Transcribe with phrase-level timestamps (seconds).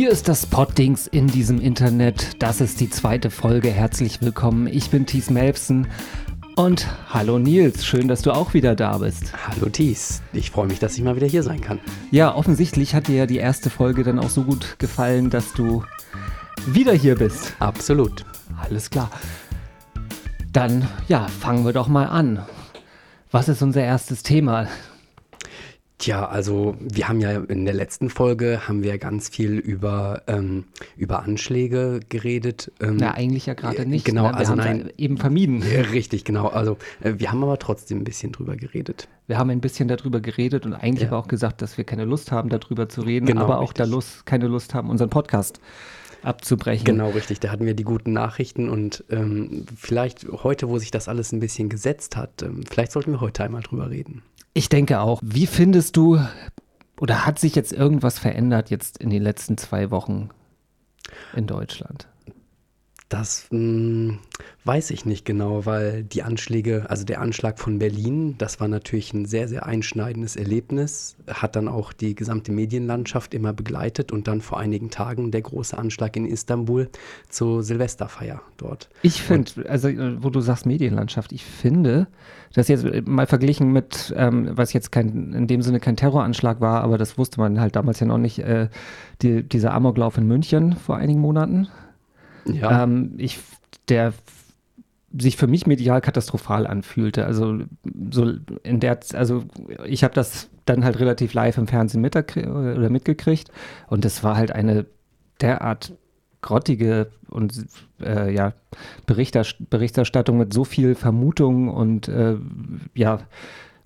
[0.00, 2.42] Hier ist das Poddings in diesem Internet.
[2.42, 3.68] Das ist die zweite Folge.
[3.68, 4.66] Herzlich willkommen.
[4.66, 5.88] Ich bin Thies Melbsen.
[6.56, 9.34] Und hallo Nils, schön, dass du auch wieder da bist.
[9.46, 11.80] Hallo Thies, ich freue mich, dass ich mal wieder hier sein kann.
[12.10, 15.84] Ja, offensichtlich hat dir ja die erste Folge dann auch so gut gefallen, dass du
[16.64, 17.52] wieder hier bist.
[17.58, 18.24] Absolut.
[18.58, 19.10] Alles klar.
[20.50, 22.42] Dann, ja, fangen wir doch mal an.
[23.30, 24.66] Was ist unser erstes Thema?
[26.00, 30.64] Tja, also wir haben ja in der letzten Folge haben wir ganz viel über, ähm,
[30.96, 32.72] über Anschläge geredet.
[32.80, 34.06] Ähm, Na, eigentlich ja gerade nicht.
[34.06, 34.34] Genau, ne?
[34.34, 34.90] also nein.
[34.96, 35.62] Eben vermieden.
[35.92, 36.48] Richtig, genau.
[36.48, 39.08] Also äh, wir haben aber trotzdem ein bisschen drüber geredet.
[39.26, 41.08] Wir haben ein bisschen darüber geredet und eigentlich ja.
[41.08, 43.84] aber auch gesagt, dass wir keine Lust haben, darüber zu reden, genau, aber auch da
[43.84, 45.60] Lust, keine Lust haben, unseren Podcast
[46.22, 46.86] abzubrechen.
[46.86, 47.40] Genau, richtig.
[47.40, 51.40] Da hatten wir die guten Nachrichten und ähm, vielleicht heute, wo sich das alles ein
[51.40, 54.22] bisschen gesetzt hat, ähm, vielleicht sollten wir heute einmal drüber reden.
[54.52, 55.20] Ich denke auch.
[55.22, 56.20] Wie findest du
[57.00, 60.30] oder hat sich jetzt irgendwas verändert jetzt in den letzten zwei Wochen
[61.34, 62.09] in Deutschland?
[63.10, 64.18] Das mh, hm,
[64.64, 69.12] weiß ich nicht genau, weil die Anschläge, also der Anschlag von Berlin, das war natürlich
[69.12, 74.40] ein sehr, sehr einschneidendes Erlebnis, hat dann auch die gesamte Medienlandschaft immer begleitet und dann
[74.40, 76.88] vor einigen Tagen der große Anschlag in Istanbul
[77.28, 78.88] zur Silvesterfeier dort.
[79.02, 79.88] Ich finde, also
[80.20, 82.06] wo du sagst Medienlandschaft, ich finde,
[82.54, 86.82] das jetzt mal verglichen mit, ähm, was jetzt kein, in dem Sinne kein Terroranschlag war,
[86.82, 88.68] aber das wusste man halt damals ja noch nicht, äh,
[89.20, 91.66] die, dieser Amoklauf in München vor einigen Monaten
[92.54, 92.84] ja.
[92.84, 93.38] ähm, ich,
[93.88, 94.12] der
[95.18, 97.26] sich für mich medial katastrophal anfühlte.
[97.26, 97.60] Also
[98.10, 99.44] so in der, also
[99.84, 103.50] ich habe das dann halt relativ live im Fernsehen mit, oder mitgekriegt
[103.88, 104.86] und es war halt eine
[105.40, 105.94] derart
[106.42, 107.66] grottige und
[108.00, 108.54] äh, ja
[109.06, 112.36] Berichterstattung mit so viel Vermutung und äh,
[112.94, 113.18] ja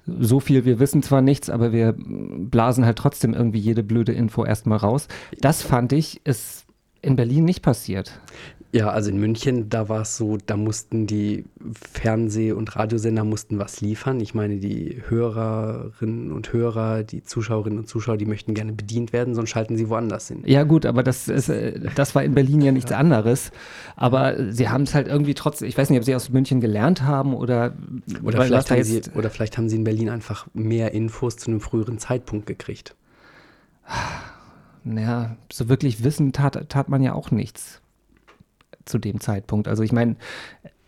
[0.06, 4.44] so viel, wir wissen zwar nichts, aber wir blasen halt trotzdem irgendwie jede blöde Info
[4.44, 5.08] erstmal raus.
[5.40, 6.63] Das fand ich, ist
[7.04, 8.20] in Berlin nicht passiert.
[8.74, 11.44] Ja, also in München, da war es so, da mussten die
[11.92, 14.18] Fernseh- und Radiosender mussten was liefern.
[14.18, 19.36] Ich meine, die Hörerinnen und Hörer, die Zuschauerinnen und Zuschauer, die möchten gerne bedient werden,
[19.36, 20.42] sonst schalten sie woanders hin.
[20.44, 23.52] Ja gut, aber das, ist, äh, das war in Berlin ja nichts anderes.
[23.94, 27.02] Aber sie haben es halt irgendwie trotzdem, ich weiß nicht, ob sie aus München gelernt
[27.02, 27.74] haben oder...
[28.24, 31.60] Oder vielleicht, haben sie, oder vielleicht haben sie in Berlin einfach mehr Infos zu einem
[31.60, 32.96] früheren Zeitpunkt gekriegt
[34.84, 37.80] naja, so wirklich wissen tat, tat man ja auch nichts
[38.84, 39.66] zu dem Zeitpunkt.
[39.66, 40.16] Also ich meine,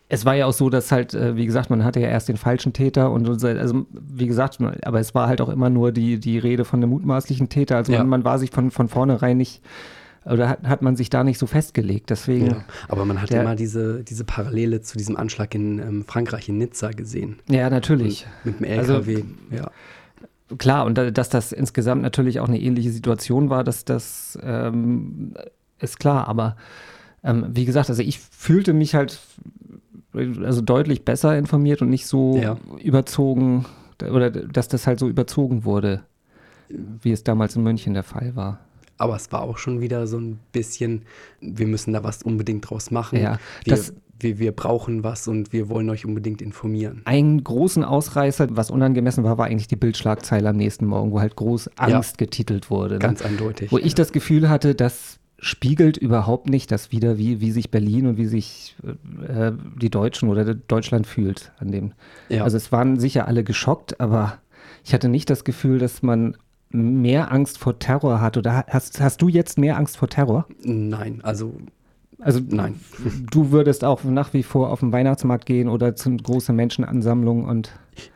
[0.09, 2.37] es war ja auch so, dass halt, äh, wie gesagt, man hatte ja erst den
[2.37, 6.37] falschen Täter und also wie gesagt, aber es war halt auch immer nur die, die
[6.37, 7.75] Rede von dem mutmaßlichen Täter.
[7.75, 7.99] Also ja.
[7.99, 9.61] man, man, war sich von, von vornherein nicht
[10.25, 12.09] oder hat, hat man sich da nicht so festgelegt.
[12.09, 12.47] Deswegen.
[12.47, 16.49] Ja, aber man hat der, immer diese, diese Parallele zu diesem Anschlag in ähm, Frankreich,
[16.49, 17.39] in Nizza gesehen.
[17.49, 18.27] Ja, natürlich.
[18.45, 19.71] Und mit dem LKW, also, ja
[20.57, 25.33] klar, und da, dass das insgesamt natürlich auch eine ähnliche Situation war, dass das ähm,
[25.79, 26.55] ist klar, aber
[27.23, 29.19] ähm, wie gesagt, also ich fühlte mich halt
[30.13, 32.57] also deutlich besser informiert und nicht so ja.
[32.81, 33.65] überzogen
[34.01, 36.03] oder dass das halt so überzogen wurde,
[36.69, 38.59] wie es damals in München der Fall war.
[38.97, 41.03] Aber es war auch schon wieder so ein bisschen,
[41.39, 43.19] wir müssen da was unbedingt draus machen.
[43.19, 47.01] Ja, wir, das, wir, wir brauchen was und wir wollen euch unbedingt informieren.
[47.05, 51.35] Einen großen Ausreißer, was unangemessen war, war eigentlich die Bildschlagzeile am nächsten Morgen, wo halt
[51.35, 52.95] groß Angst ja, getitelt wurde.
[52.95, 52.99] Ne?
[52.99, 53.71] Ganz eindeutig.
[53.71, 53.85] Wo ja.
[53.85, 58.17] ich das Gefühl hatte, das spiegelt überhaupt nicht das wieder, wie, wie sich Berlin und
[58.17, 58.75] wie sich
[59.27, 61.93] äh, die Deutschen oder Deutschland fühlt an dem.
[62.29, 62.43] Ja.
[62.43, 64.39] Also es waren sicher alle geschockt, aber
[64.83, 66.37] ich hatte nicht das Gefühl, dass man
[66.69, 68.37] mehr Angst vor Terror hat.
[68.37, 70.47] Oder hast, hast du jetzt mehr Angst vor Terror?
[70.63, 71.55] Nein, also
[72.19, 72.79] also nein.
[73.31, 77.71] Du würdest auch nach wie vor auf den Weihnachtsmarkt gehen oder zu großen Menschenansammlungen und.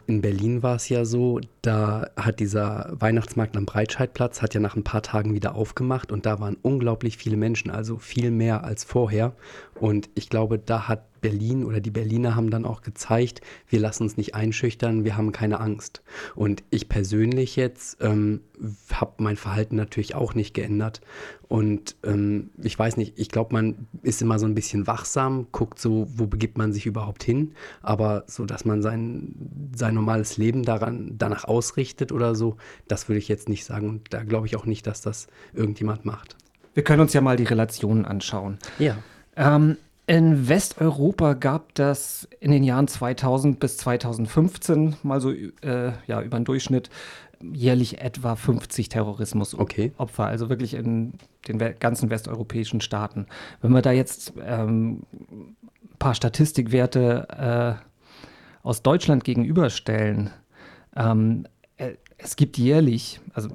[0.07, 4.75] In Berlin war es ja so, da hat dieser Weihnachtsmarkt am Breitscheidplatz hat ja nach
[4.75, 8.83] ein paar Tagen wieder aufgemacht und da waren unglaublich viele Menschen, also viel mehr als
[8.83, 9.33] vorher.
[9.79, 14.03] Und ich glaube, da hat Berlin oder die Berliner haben dann auch gezeigt, wir lassen
[14.03, 16.01] uns nicht einschüchtern, wir haben keine Angst.
[16.35, 18.41] Und ich persönlich jetzt ähm,
[18.91, 21.01] habe mein Verhalten natürlich auch nicht geändert.
[21.47, 25.79] Und ähm, ich weiß nicht, ich glaube, man ist immer so ein bisschen wachsam, guckt
[25.79, 29.33] so, wo begibt man sich überhaupt hin, aber so, dass man sein,
[29.75, 32.57] sein normales Leben daran, danach ausrichtet oder so,
[32.87, 33.89] das würde ich jetzt nicht sagen.
[33.89, 36.35] Und da glaube ich auch nicht, dass das irgendjemand macht.
[36.73, 38.57] Wir können uns ja mal die Relationen anschauen.
[38.79, 38.97] Ja.
[39.35, 39.77] Ähm,
[40.07, 46.37] in Westeuropa gab das in den Jahren 2000 bis 2015 mal so äh, ja, über
[46.37, 46.89] den Durchschnitt
[47.41, 49.91] jährlich etwa 50 Terrorismusopfer, okay.
[50.17, 51.13] also wirklich in
[51.47, 53.25] den ganzen westeuropäischen Staaten.
[53.61, 55.55] Wenn wir da jetzt ähm, ein
[55.97, 57.90] paar Statistikwerte äh,
[58.63, 60.29] aus Deutschland gegenüberstellen,
[60.95, 61.45] ähm,
[61.77, 63.49] äh, es gibt jährlich, also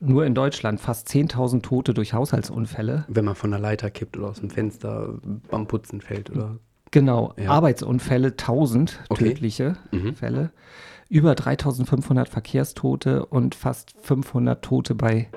[0.00, 3.04] nur in Deutschland fast 10.000 Tote durch Haushaltsunfälle.
[3.08, 5.14] Wenn man von der Leiter kippt oder aus dem Fenster
[5.50, 6.56] beim Putzen fällt, oder?
[6.90, 7.50] Genau, ja.
[7.50, 9.24] Arbeitsunfälle 1000 okay.
[9.24, 10.14] tödliche mhm.
[10.14, 10.50] Fälle,
[11.08, 15.28] über 3500 Verkehrstote und fast 500 Tote bei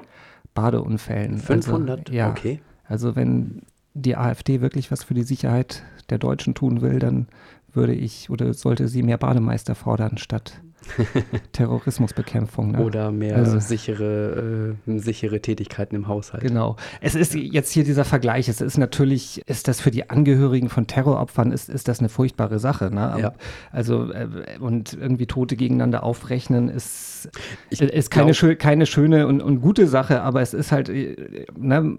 [0.54, 1.38] Badeunfällen.
[1.38, 2.00] 500?
[2.00, 2.62] Also, ja, okay.
[2.86, 3.64] Also wenn
[3.94, 7.28] die AfD wirklich was für die Sicherheit der Deutschen tun will, dann
[7.74, 10.62] würde ich oder sollte sie mehr Bademeister fordern statt
[11.52, 12.72] Terrorismusbekämpfung.
[12.72, 12.84] Ne?
[12.84, 16.44] Oder mehr also, sichere, äh, sichere Tätigkeiten im Haushalt.
[16.44, 16.76] Genau.
[17.02, 18.50] Es ist jetzt hier dieser Vergleich.
[18.50, 22.60] Es ist natürlich, ist das für die Angehörigen von Terroropfern, ist, ist das eine furchtbare
[22.60, 22.92] Sache.
[22.92, 23.18] Ne?
[23.20, 23.34] Ja.
[23.72, 24.28] Also, äh,
[24.60, 27.30] und irgendwie Tote gegeneinander aufrechnen ist,
[27.70, 31.98] ist keine, schö keine schöne und, und gute Sache, aber es ist halt, äh, ne,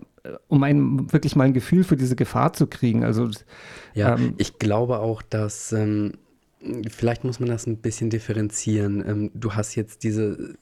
[0.49, 3.05] um ein, wirklich mal ein Gefühl für diese Gefahr zu kriegen.
[3.05, 3.29] Also,
[3.95, 5.73] ja, ähm, ich glaube auch, dass.
[5.73, 6.13] Ähm
[6.91, 9.03] Vielleicht muss man das ein bisschen differenzieren.
[9.07, 10.57] Ähm, du hast jetzt diese,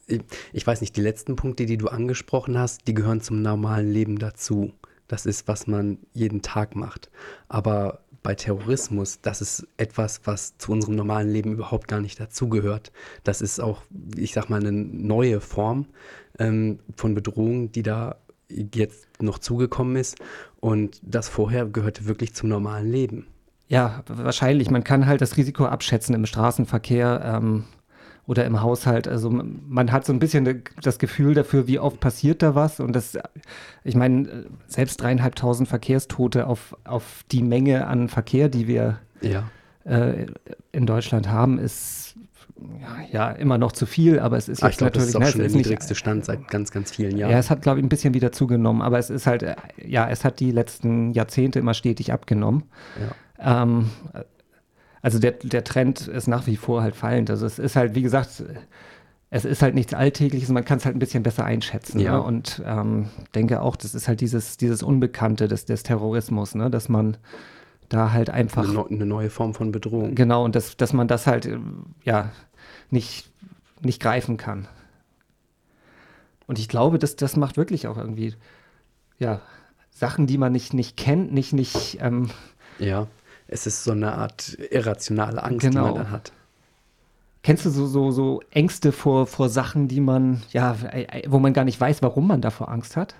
[0.52, 4.18] ich weiß nicht, die letzten Punkte, die du angesprochen hast, die gehören zum normalen Leben
[4.18, 4.72] dazu.
[5.08, 7.10] Das ist, was man jeden Tag macht.
[7.48, 12.92] Aber bei Terrorismus, das ist etwas, was zu unserem normalen Leben überhaupt gar nicht dazugehört.
[13.24, 13.82] Das ist auch,
[14.16, 15.86] ich sag mal, eine neue Form
[16.38, 18.16] ähm, von Bedrohung, die da
[18.48, 20.16] jetzt noch zugekommen ist.
[20.60, 23.26] Und das vorher gehörte wirklich zum normalen Leben.
[23.68, 24.70] Ja, wahrscheinlich.
[24.70, 27.64] Man kann halt das Risiko abschätzen im Straßenverkehr ähm,
[28.26, 29.06] oder im Haushalt.
[29.06, 32.80] Also man hat so ein bisschen das Gefühl dafür, wie oft passiert da was.
[32.80, 33.18] Und das,
[33.84, 39.44] ich meine, selbst dreieinhalbtausend Verkehrstote auf, auf die Menge an Verkehr, die wir ja.
[39.84, 40.26] äh,
[40.72, 42.16] in Deutschland haben, ist
[43.12, 45.12] ja, immer noch zu viel, aber es ist ah, jetzt glaub, natürlich.
[45.12, 47.30] Das ist auch ne, schon der niedrigste nicht, Stand seit ganz, ganz vielen Jahren.
[47.30, 49.54] Ja, es hat, glaube ich, ein bisschen wieder zugenommen, aber es ist halt, äh,
[49.84, 52.64] ja, es hat die letzten Jahrzehnte immer stetig abgenommen.
[53.00, 53.14] Ja.
[53.38, 53.90] Ähm,
[55.02, 57.30] also der, der Trend ist nach wie vor halt fallend.
[57.30, 58.44] Also es ist halt, wie gesagt,
[59.30, 62.00] es ist halt nichts Alltägliches, man kann es halt ein bisschen besser einschätzen.
[62.00, 62.12] Ja.
[62.12, 62.22] Ne?
[62.22, 66.70] Und ähm, denke auch, das ist halt dieses, dieses Unbekannte des, des Terrorismus, ne?
[66.70, 67.16] dass man
[67.88, 68.68] da halt einfach.
[68.68, 70.14] Eine, eine, neue Form von Bedrohung.
[70.14, 71.48] Genau, und das, dass man das halt,
[72.04, 72.30] ja,
[72.90, 73.30] nicht,
[73.82, 74.66] nicht greifen kann.
[76.46, 78.34] Und ich glaube, dass das macht wirklich auch irgendwie,
[79.18, 79.40] ja,
[79.90, 82.30] Sachen, die man nicht, nicht kennt, nicht, nicht, ähm,
[82.78, 83.06] ja
[83.48, 85.88] es ist so eine Art irrationale Angst, genau.
[85.88, 86.32] die man dann hat.
[87.42, 90.76] Kennst du so, so, so Ängste vor, vor Sachen, die man, ja,
[91.26, 93.14] wo man gar nicht weiß, warum man davor Angst hat?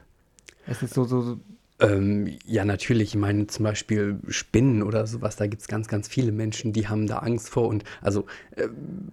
[0.67, 1.39] Es ist so, so, so
[1.81, 3.11] ähm, ja, natürlich.
[3.11, 5.37] Ich meine zum Beispiel Spinnen oder sowas.
[5.37, 7.69] Da gibt es ganz, ganz viele Menschen, die haben da Angst vor.
[7.69, 8.27] Und also
[8.57, 8.69] äh,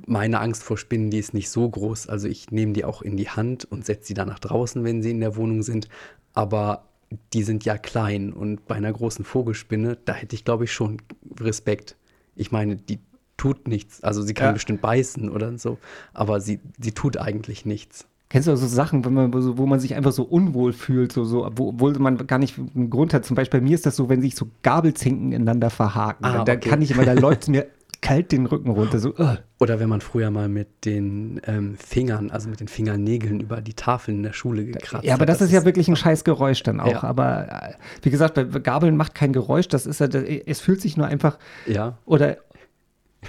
[0.08, 2.08] meine Angst vor Spinnen, die ist nicht so groß.
[2.08, 5.04] Also ich nehme die auch in die Hand und setze sie dann nach draußen, wenn
[5.04, 5.88] sie in der Wohnung sind.
[6.34, 6.86] Aber
[7.34, 11.02] die sind ja klein und bei einer großen Vogelspinne, da hätte ich, glaube ich, schon
[11.40, 11.96] Respekt.
[12.36, 13.00] Ich meine, die
[13.38, 14.04] tut nichts.
[14.04, 14.52] Also sie kann ja.
[14.54, 15.78] bestimmt beißen oder so,
[16.14, 18.08] aber sie, sie tut eigentlich nichts.
[18.30, 21.46] Kennst du so Sachen, wenn man, wo man sich einfach so unwohl fühlt, so, so,
[21.46, 23.24] obwohl man gar nicht einen Grund hat?
[23.24, 26.26] Zum Beispiel bei mir ist das so, wenn sich so Gabelzinken ineinander verhaken.
[26.26, 26.70] Ah, da, okay.
[26.70, 27.68] kann ich immer, da läuft es mir
[28.06, 29.00] kalt den Rücken runter.
[29.00, 29.38] So, uh.
[29.60, 33.74] Oder wenn man früher mal mit den ähm, Fingern, also mit den Fingernägeln über die
[33.74, 35.04] Tafeln in der Schule gekratzt hat.
[35.04, 37.04] Ja, aber das, das ist ja wirklich ein scheiß Geräusch dann auch.
[37.04, 37.04] Ja.
[37.04, 37.74] Aber äh,
[38.04, 39.68] wie gesagt, bei Gabeln macht kein Geräusch.
[39.68, 41.40] Das ist ja, es fühlt sich nur einfach.
[41.66, 41.98] Ja.
[42.06, 42.38] Oder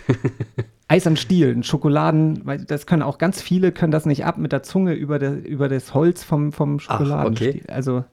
[0.89, 4.53] Eis an Stielen, Schokoladen, weil das können auch ganz viele, können das nicht ab mit
[4.53, 7.62] der Zunge über, der, über das Holz vom, vom Schokoladenstiel.
[7.62, 7.73] Okay.
[7.73, 8.05] Also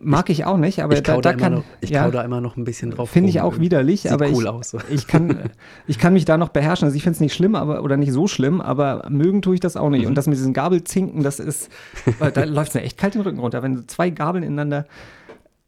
[0.00, 2.56] Mag ich auch nicht, aber ich da, da, kann noch, ich ja, da immer noch
[2.56, 3.10] ein bisschen drauf.
[3.10, 4.78] Finde ich auch widerlich, Sieht aber cool ich, aus, so.
[4.88, 5.50] ich, kann,
[5.86, 6.86] ich kann mich da noch beherrschen.
[6.86, 9.60] Also ich finde es nicht schlimm, aber oder nicht so schlimm, aber mögen tue ich
[9.60, 10.02] das auch nicht.
[10.02, 10.08] Mhm.
[10.08, 11.70] Und das mit diesen Gabelzinken, das ist,
[12.18, 14.86] da läuft es mir echt kalt den Rücken runter, wenn zwei Gabeln ineinander.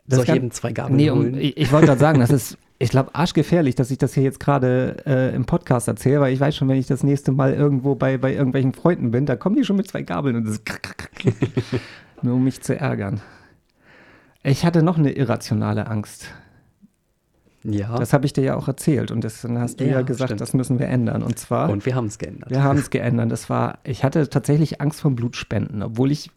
[0.08, 2.90] Soll ich eben zwei Gabeln nee, um, ich, ich wollte gerade sagen, das ist ich
[2.90, 6.56] glaube, arschgefährlich, dass ich das hier jetzt gerade äh, im Podcast erzähle, weil ich weiß
[6.56, 9.64] schon, wenn ich das nächste Mal irgendwo bei, bei irgendwelchen Freunden bin, da kommen die
[9.64, 10.60] schon mit zwei Gabeln und das
[12.22, 13.20] nur um mich zu ärgern.
[14.46, 16.28] Ich hatte noch eine irrationale Angst.
[17.64, 17.98] Ja.
[17.98, 20.28] Das habe ich dir ja auch erzählt und das, dann hast du ja, ja gesagt,
[20.28, 20.40] stimmt.
[20.40, 21.24] das müssen wir ändern.
[21.24, 21.68] Und zwar.
[21.68, 22.50] Und wir haben es geändert.
[22.50, 23.32] Wir haben es geändert.
[23.32, 26.30] Das war, ich hatte tatsächlich Angst vor Blutspenden, obwohl ich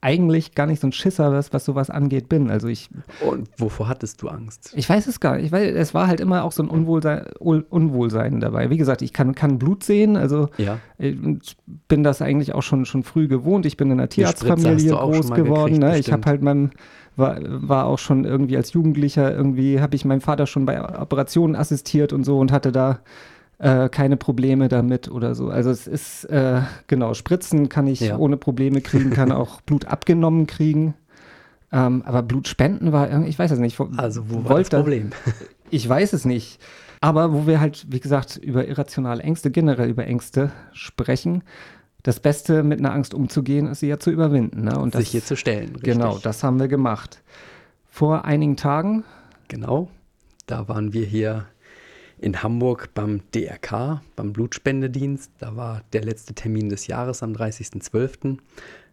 [0.00, 2.50] eigentlich gar nicht so ein Schisser, was, was sowas angeht, bin.
[2.50, 2.88] Also ich.
[3.20, 4.72] Und wovor hattest du Angst?
[4.74, 8.40] Ich weiß es gar nicht, weil es war halt immer auch so ein Unwohlsein, Unwohlsein
[8.40, 8.70] dabei.
[8.70, 10.78] Wie gesagt, ich kann, kann Blut sehen, also ja.
[10.98, 11.56] ich
[11.86, 13.66] bin das eigentlich auch schon, schon früh gewohnt.
[13.66, 15.78] Ich bin in einer Tierarztfamilie groß geworden.
[15.78, 15.98] Ne?
[15.98, 16.70] Ich habe halt meinem
[17.16, 21.56] war, war auch schon irgendwie als Jugendlicher, irgendwie habe ich meinem Vater schon bei Operationen
[21.56, 23.00] assistiert und so und hatte da
[23.58, 25.48] äh, keine Probleme damit oder so.
[25.48, 28.16] Also es ist, äh, genau, Spritzen kann ich ja.
[28.16, 30.94] ohne Probleme kriegen, kann auch Blut abgenommen kriegen.
[31.70, 33.80] Ähm, aber Blutspenden war irgendwie, ich weiß es nicht.
[33.96, 35.10] Also wo war das Problem?
[35.70, 36.60] Ich weiß es nicht.
[37.00, 41.44] Aber wo wir halt, wie gesagt, über irrationale Ängste, generell über Ängste sprechen,
[42.02, 44.64] das Beste mit einer Angst umzugehen, ist sie ja zu überwinden.
[44.64, 44.78] Ne?
[44.78, 45.70] Und Sich das, hier zu stellen.
[45.70, 45.84] Richtig.
[45.84, 47.22] Genau, das haben wir gemacht.
[47.90, 49.04] Vor einigen Tagen.
[49.48, 49.88] Genau.
[50.46, 51.46] Da waren wir hier
[52.18, 55.30] in Hamburg beim DRK, beim Blutspendedienst.
[55.38, 58.38] Da war der letzte Termin des Jahres am 30.12.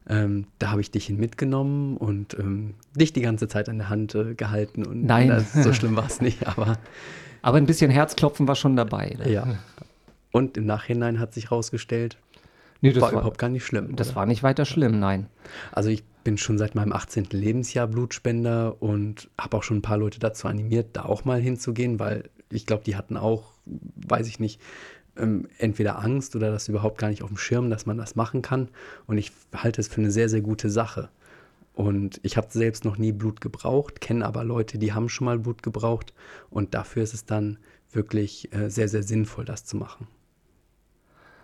[0.08, 3.90] Ähm, da habe ich dich hin mitgenommen und ähm, dich die ganze Zeit an der
[3.90, 4.86] Hand äh, gehalten.
[4.86, 5.30] Und Nein.
[5.30, 6.78] Das, so schlimm war es nicht, aber
[7.42, 9.16] Aber ein bisschen Herzklopfen war schon dabei.
[9.18, 9.32] Ne?
[9.32, 9.48] ja.
[10.32, 12.18] Und im Nachhinein hat sich rausgestellt,
[12.82, 13.96] Nee, das war, war, überhaupt gar nicht schlimm.
[13.96, 14.18] das oder?
[14.18, 15.28] war nicht weiter schlimm, nein.
[15.72, 17.28] Also ich bin schon seit meinem 18.
[17.32, 22.00] Lebensjahr Blutspender und habe auch schon ein paar Leute dazu animiert, da auch mal hinzugehen,
[22.00, 24.60] weil ich glaube, die hatten auch, weiß ich nicht,
[25.18, 28.42] ähm, entweder Angst oder das überhaupt gar nicht auf dem Schirm, dass man das machen
[28.42, 28.70] kann.
[29.08, 31.10] Und ich halte es für eine sehr, sehr gute Sache.
[31.74, 35.40] Und ich habe selbst noch nie Blut gebraucht, kenne aber Leute, die haben schon mal
[35.40, 36.14] Blut gebraucht.
[36.50, 37.58] Und dafür ist es dann
[37.92, 40.08] wirklich äh, sehr, sehr sinnvoll, das zu machen.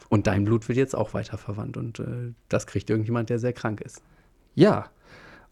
[0.10, 3.82] Und dein Blut wird jetzt auch weiterverwandt und äh, das kriegt irgendjemand, der sehr krank
[3.82, 4.02] ist.
[4.54, 4.86] Ja.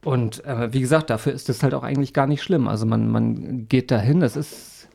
[0.03, 2.67] Und äh, wie gesagt, dafür ist es halt auch eigentlich gar nicht schlimm.
[2.67, 4.89] Also man, man geht dahin, das ist,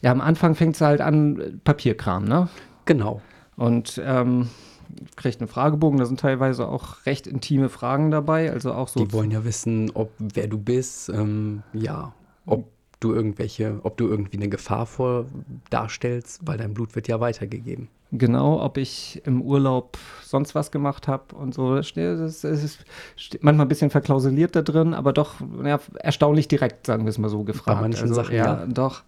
[0.00, 2.48] ja, am Anfang fängt es halt an, Papierkram, ne?
[2.84, 3.20] Genau.
[3.56, 4.48] Und ähm,
[5.16, 9.04] kriegt einen Fragebogen, da sind teilweise auch recht intime Fragen dabei, also auch so.
[9.04, 12.14] Die wollen ja wissen, ob wer du bist, ähm, ja,
[12.46, 12.66] ob
[13.00, 15.26] du irgendwelche, ob du irgendwie eine Gefahr vor
[15.70, 17.88] darstellst, weil dein Blut wird ja weitergegeben.
[18.14, 21.76] Genau, ob ich im Urlaub sonst was gemacht habe und so.
[21.76, 22.84] Das ist
[23.40, 27.30] manchmal ein bisschen verklausuliert da drin, aber doch ja, erstaunlich direkt, sagen wir es mal
[27.30, 27.80] so, gefragt.
[27.80, 28.66] manchen also, Sachen, ja, ja.
[28.66, 29.02] Doch.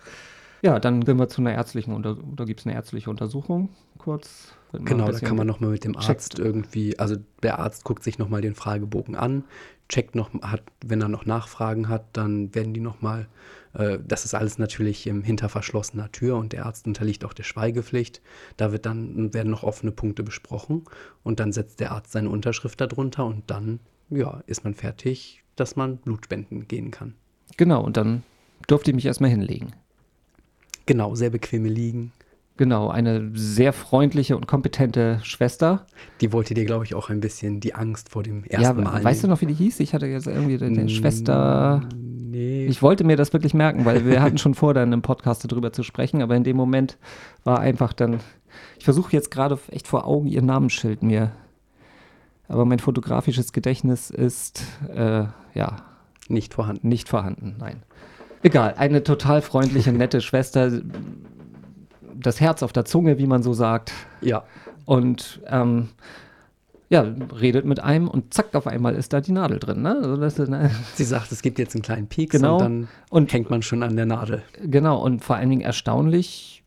[0.63, 2.33] Ja, dann gehen wir zu einer ärztlichen Untersuchung.
[2.33, 3.69] Oder gibt es eine ärztliche Untersuchung
[3.99, 4.55] kurz?
[4.73, 6.09] Genau, da kann man nochmal mit dem checkt.
[6.09, 9.45] Arzt irgendwie, also der Arzt guckt sich nochmal den Fragebogen an,
[9.89, 13.29] checkt noch, hat, wenn er noch Nachfragen hat, dann werden die nochmal,
[13.75, 17.43] äh, das ist alles natürlich ähm, hinter verschlossener Tür und der Arzt unterliegt auch der
[17.43, 18.23] Schweigepflicht.
[18.57, 20.85] Da wird dann, werden noch offene Punkte besprochen
[21.23, 25.77] und dann setzt der Arzt seine Unterschrift darunter und dann, ja, ist man fertig, dass
[25.77, 27.15] man Blut spenden gehen kann.
[27.57, 28.23] Genau, und dann
[28.67, 29.73] durfte ich mich erstmal hinlegen.
[30.87, 32.13] Genau, sehr bequeme Liegen.
[32.57, 35.87] Genau, eine sehr freundliche und kompetente Schwester.
[36.21, 39.03] Die wollte dir, glaube ich, auch ein bisschen die Angst vor dem Ja, ersten Mal.
[39.03, 39.81] weißt du noch, wie die hieß?
[39.81, 41.83] Ich hatte jetzt irgendwie die, die Schwester.
[41.97, 42.67] Nee.
[42.67, 45.73] Ich wollte mir das wirklich merken, weil wir hatten schon vor, dann im Podcast darüber
[45.73, 46.97] zu sprechen, aber in dem Moment
[47.43, 48.21] war einfach dann.
[48.79, 51.33] Ich versuche jetzt gerade echt vor Augen ihr Namensschild mir.
[52.47, 54.63] Aber mein fotografisches Gedächtnis ist
[54.95, 55.77] äh, ja
[56.29, 56.89] nicht vorhanden.
[56.89, 57.57] nicht vorhanden.
[57.59, 57.83] Nein.
[58.43, 60.71] Egal, eine total freundliche, nette Schwester.
[62.25, 63.93] Das Herz auf der Zunge, wie man so sagt.
[64.21, 64.45] Ja,
[64.85, 65.91] Und ähm,
[66.89, 67.01] ja,
[67.41, 69.83] redet mit einem und zack, auf einmal ist da die Nadel drin.
[69.83, 69.97] Ne?
[70.03, 70.71] Also das ne?
[70.95, 72.55] sie sagt, es gibt jetzt einen kleinen Pieks Genau.
[72.57, 74.43] und dann Und hängt man schon an der Nadel.
[74.63, 76.63] Genau, und vor allen Dingen erstaunlich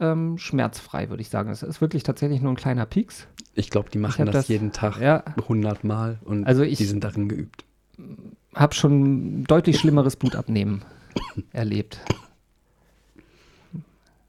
[0.00, 1.50] ähm, schmerzfrei, würde ich sagen.
[1.50, 3.26] Es ist wirklich tatsächlich nur ein kleiner Pieks.
[3.54, 6.74] Ich glaube, die machen hab das, das- jeden Tag Ja, 100 Mal und Also die
[6.76, 7.64] sind darin geübt.
[8.54, 10.82] habe schon deutlich schlimmeres Blutabnehmen
[11.52, 11.98] erlebt.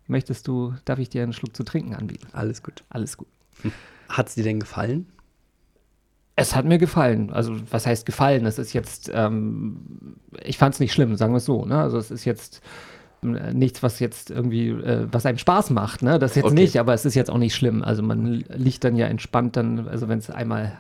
[0.08, 2.28] Möchtest du, darf ich dir einen Schluck zu trinken anbieten?
[2.34, 2.84] Alles gut.
[2.90, 3.28] Alles gut.
[4.10, 5.08] Hat es dir denn gefallen?
[6.36, 7.32] Es hat mir gefallen.
[7.32, 8.46] Also, was heißt gefallen?
[8.46, 11.66] Es ist jetzt, ähm, ich fand es nicht schlimm, sagen wir es so.
[11.66, 11.80] Ne?
[11.80, 12.62] Also, es ist jetzt
[13.24, 16.02] äh, nichts, was jetzt irgendwie, äh, was einem Spaß macht.
[16.02, 16.18] Ne?
[16.18, 16.56] Das jetzt Okay.
[16.56, 17.84] nicht, aber es ist jetzt auch nicht schlimm.
[17.84, 20.80] Also, man liegt dann ja entspannt, dann, also, wenn es einmal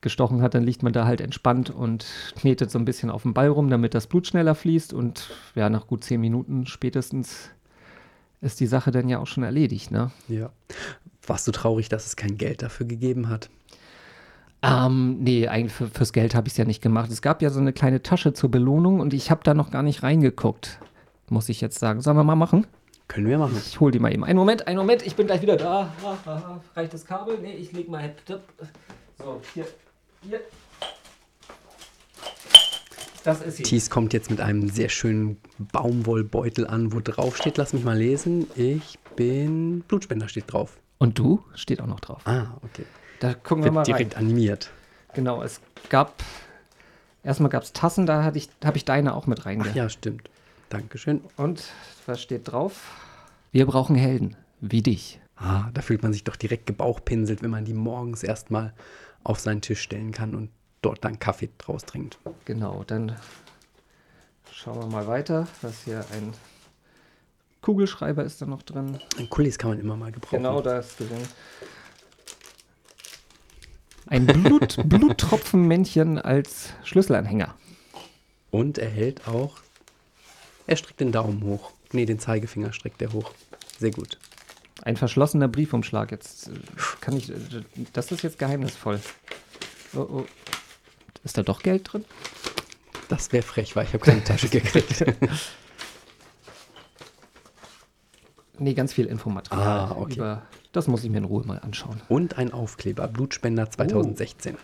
[0.00, 2.04] gestochen hat, dann liegt man da halt entspannt und
[2.34, 4.92] knetet so ein bisschen auf dem Ball rum, damit das Blut schneller fließt.
[4.92, 7.50] Und ja, nach gut zehn Minuten spätestens
[8.42, 9.90] ist die Sache dann ja auch schon erledigt.
[9.90, 10.10] Ne?
[10.28, 10.50] Ja.
[11.26, 13.48] Warst du traurig, dass es kein Geld dafür gegeben hat?
[14.62, 17.10] Ähm, nee, eigentlich für, fürs Geld habe ich es ja nicht gemacht.
[17.10, 19.82] Es gab ja so eine kleine Tasche zur Belohnung und ich habe da noch gar
[19.82, 20.78] nicht reingeguckt,
[21.28, 22.00] muss ich jetzt sagen.
[22.00, 22.66] Sollen wir mal machen?
[23.08, 23.60] Können wir machen.
[23.66, 24.24] Ich hole die mal eben.
[24.24, 25.92] Einen Moment, einen Moment, ich bin gleich wieder da.
[26.74, 27.38] Reicht das Kabel?
[27.40, 28.14] Nee, ich leg mal.
[29.18, 29.66] So, hier.
[30.22, 30.40] Hier.
[33.24, 33.62] Das ist sie.
[33.62, 37.96] Thies kommt jetzt mit einem sehr schönen Baumwollbeutel an, wo drauf steht, lass mich mal
[37.96, 40.78] lesen, ich bin Blutspender steht drauf.
[40.98, 41.42] Und du?
[41.54, 42.22] Steht auch noch drauf.
[42.26, 42.84] Ah, okay.
[43.20, 43.98] Da gucken wir mal Wird rein.
[43.98, 44.70] direkt animiert.
[45.14, 46.22] Genau, es gab.
[47.22, 49.64] Erstmal gab es Tassen, da hatte ich, habe ich deine auch mit reinge.
[49.68, 50.28] Ach ja, stimmt.
[50.70, 51.20] Dankeschön.
[51.36, 51.64] Und
[52.06, 52.90] was steht drauf?
[53.52, 55.20] Wir brauchen Helden, wie dich.
[55.36, 58.72] Ah, da fühlt man sich doch direkt gebauchpinselt, wenn man die morgens erstmal
[59.22, 60.50] auf seinen Tisch stellen kann und
[60.82, 62.18] dort dann Kaffee draus trinkt.
[62.44, 63.16] Genau, dann
[64.52, 65.48] schauen wir mal weiter.
[65.62, 66.34] Was hier ein
[67.62, 68.98] Kugelschreiber ist da noch drin.
[69.18, 70.38] Ein Kulis kann man immer mal gebrauchen.
[70.38, 71.08] Genau, da ist drin.
[74.06, 77.54] Ein Blut, Bluttropfenmännchen als Schlüsselanhänger.
[78.50, 79.58] Und er hält auch,
[80.66, 81.72] er streckt den Daumen hoch.
[81.92, 83.32] Nee, den Zeigefinger streckt er hoch.
[83.78, 84.18] Sehr gut.
[84.82, 86.10] Ein verschlossener Briefumschlag.
[86.10, 86.50] Jetzt
[87.00, 87.32] kann ich.
[87.92, 89.00] Das ist jetzt geheimnisvoll.
[89.94, 90.26] Oh, oh.
[91.24, 92.04] Ist da doch Geld drin?
[93.08, 95.04] Das wäre frech, weil ich habe keine Tasche gekriegt.
[98.58, 99.66] Nee, ganz viel Infomaterial.
[99.66, 100.14] Ah, okay.
[100.14, 102.00] Über, das muss ich mir in Ruhe mal anschauen.
[102.08, 104.56] Und ein Aufkleber, Blutspender 2016.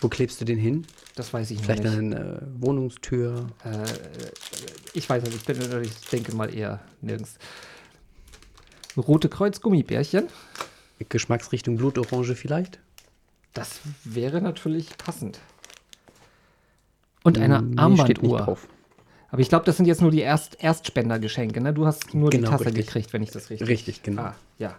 [0.00, 0.86] Wo klebst du den hin?
[1.16, 1.92] Das weiß ich Vielleicht nicht.
[1.92, 3.48] an eine Wohnungstür?
[3.64, 3.84] Äh,
[4.92, 7.36] ich weiß nicht, ich, bin, ich denke mal eher nirgends.
[8.96, 10.28] Rote Kreuz Gummibärchen.
[11.08, 12.78] Geschmacksrichtung Blutorange vielleicht?
[13.54, 15.40] Das wäre natürlich passend.
[17.24, 18.58] Und eine Nee, Armbanduhr.
[19.30, 21.74] Aber ich glaube, das sind jetzt nur die Erst Erstspendergeschenke, ne?
[21.74, 22.86] Du hast nur Genau, die Tasse richtig.
[22.86, 23.68] gekriegt, wenn ich das richtig.
[23.68, 24.22] Richtig, genau.
[24.22, 24.76] Ah, ja.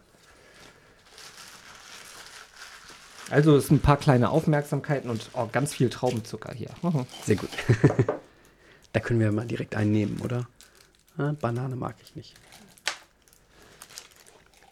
[3.29, 6.69] Also es sind ein paar kleine Aufmerksamkeiten und oh, ganz viel Traubenzucker hier.
[7.25, 7.49] Sehr gut.
[8.93, 10.47] da können wir mal direkt einen nehmen, oder?
[11.17, 12.33] Ah, Banane mag ich nicht.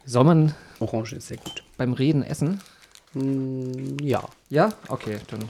[0.06, 1.62] Soll man Orange ist sehr gut.
[1.76, 2.60] beim Reden essen?
[3.18, 4.70] Mm, ja, Ja?
[4.88, 5.40] Okay, dann.
[5.40, 5.46] Ja.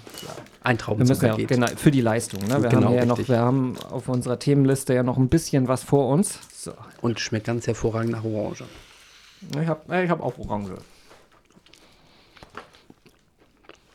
[0.62, 1.48] ein Wir Traubenzucker müssen ja geht.
[1.48, 2.40] genau, für die Leistung.
[2.46, 2.62] Ne?
[2.62, 5.84] Wir, Genau, haben ja noch, wir haben auf unserer Themenliste ja noch ein bisschen was
[5.84, 6.38] vor uns.
[6.54, 6.72] So.
[7.00, 8.64] Und schmeckt ganz hervorragend nach Orange.
[9.60, 10.78] Ich habe ich hab auch Orange.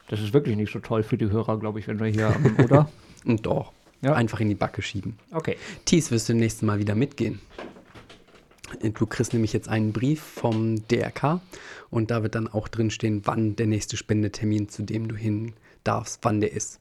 [0.09, 2.55] Das ist wirklich nicht so toll für die Hörer, glaube ich, wenn wir hier haben,
[2.63, 2.89] oder?
[3.25, 3.71] Und doch.
[4.01, 4.13] Ja.
[4.13, 5.17] Einfach in die Backe schieben.
[5.31, 5.57] Okay.
[5.85, 7.39] Thies, wirst du nächstes Mal wieder mitgehen?
[8.81, 11.41] Du kriegst nämlich jetzt einen Brief vom DRK
[11.89, 15.53] und da wird dann auch drinstehen, wann der nächste Spendetermin, zu dem du hin
[15.83, 16.79] darfst, wann der ist.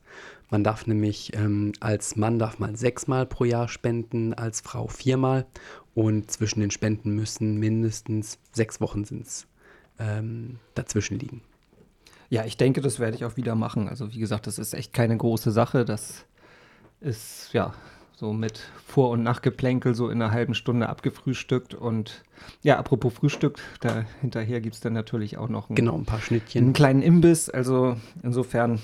[0.51, 5.47] Man darf nämlich ähm, als Mann darf man sechsmal pro Jahr spenden, als Frau viermal
[5.95, 9.47] und zwischen den Spenden müssen mindestens sechs Wochen sind's,
[9.99, 11.43] ähm, dazwischen liegen.
[12.29, 13.89] Ja, ich denke, das werde ich auch wieder machen.
[13.89, 15.85] Also wie gesagt, das ist echt keine große Sache.
[15.85, 16.25] Das
[17.01, 17.75] ist ja
[18.15, 21.75] so mit Vor- und Nachgeplänkel so in einer halben Stunde abgefrühstückt.
[21.75, 22.23] Und
[22.63, 26.17] ja, apropos Frühstück, da hinterher gibt es dann natürlich auch noch einen, Genau, ein paar
[26.19, 26.73] einen Schnittchen.
[26.73, 27.49] kleinen Imbiss.
[27.51, 28.81] Also insofern,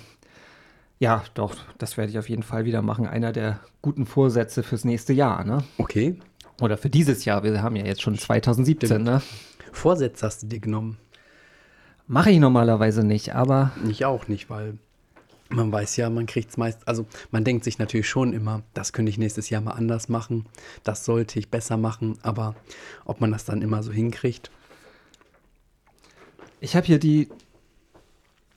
[0.99, 3.07] ja, doch, das werde ich auf jeden Fall wieder machen.
[3.07, 5.63] Einer der guten Vorsätze fürs nächste Jahr, ne?
[5.79, 6.19] Okay.
[6.61, 7.45] Oder für dieses Jahr.
[7.45, 9.05] Wir haben ja jetzt schon 2017, Stimmt.
[9.05, 9.23] ne?
[9.71, 10.97] Vorsätze hast du dir genommen.
[12.09, 14.79] Mache ich normalerweise nicht, aber Ich auch nicht, weil
[15.49, 18.93] man weiß ja, man kriegt es meist, also man denkt sich natürlich schon immer, das
[18.93, 20.47] könnte ich nächstes Jahr mal anders machen,
[20.85, 22.55] das sollte ich besser machen, aber
[23.05, 24.51] ob man das dann immer so hinkriegt,
[26.61, 27.29] Ich habe hier die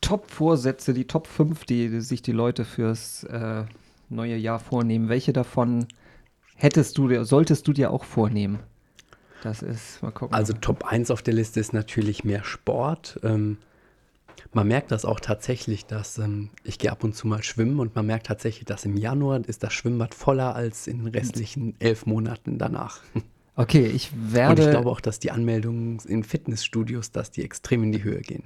[0.01, 3.65] Top-Vorsätze, die Top 5, die sich die Leute fürs äh,
[4.09, 5.09] neue Jahr vornehmen.
[5.09, 5.85] Welche davon
[6.55, 8.59] hättest du dir, solltest du dir auch vornehmen?
[9.43, 10.35] Das ist, mal gucken.
[10.35, 13.19] also Top 1 auf der Liste ist natürlich mehr Sport.
[13.23, 13.57] Ähm,
[14.53, 17.95] man merkt das auch tatsächlich, dass ähm, ich gehe ab und zu mal schwimmen und
[17.95, 22.05] man merkt tatsächlich, dass im Januar ist das Schwimmbad voller als in den restlichen elf
[22.05, 22.99] Monaten danach.
[23.55, 24.63] okay, ich Und werde.
[24.63, 28.43] ich glaube auch, dass die Anmeldungen in Fitnessstudios, dass die extrem in die Höhe gehen.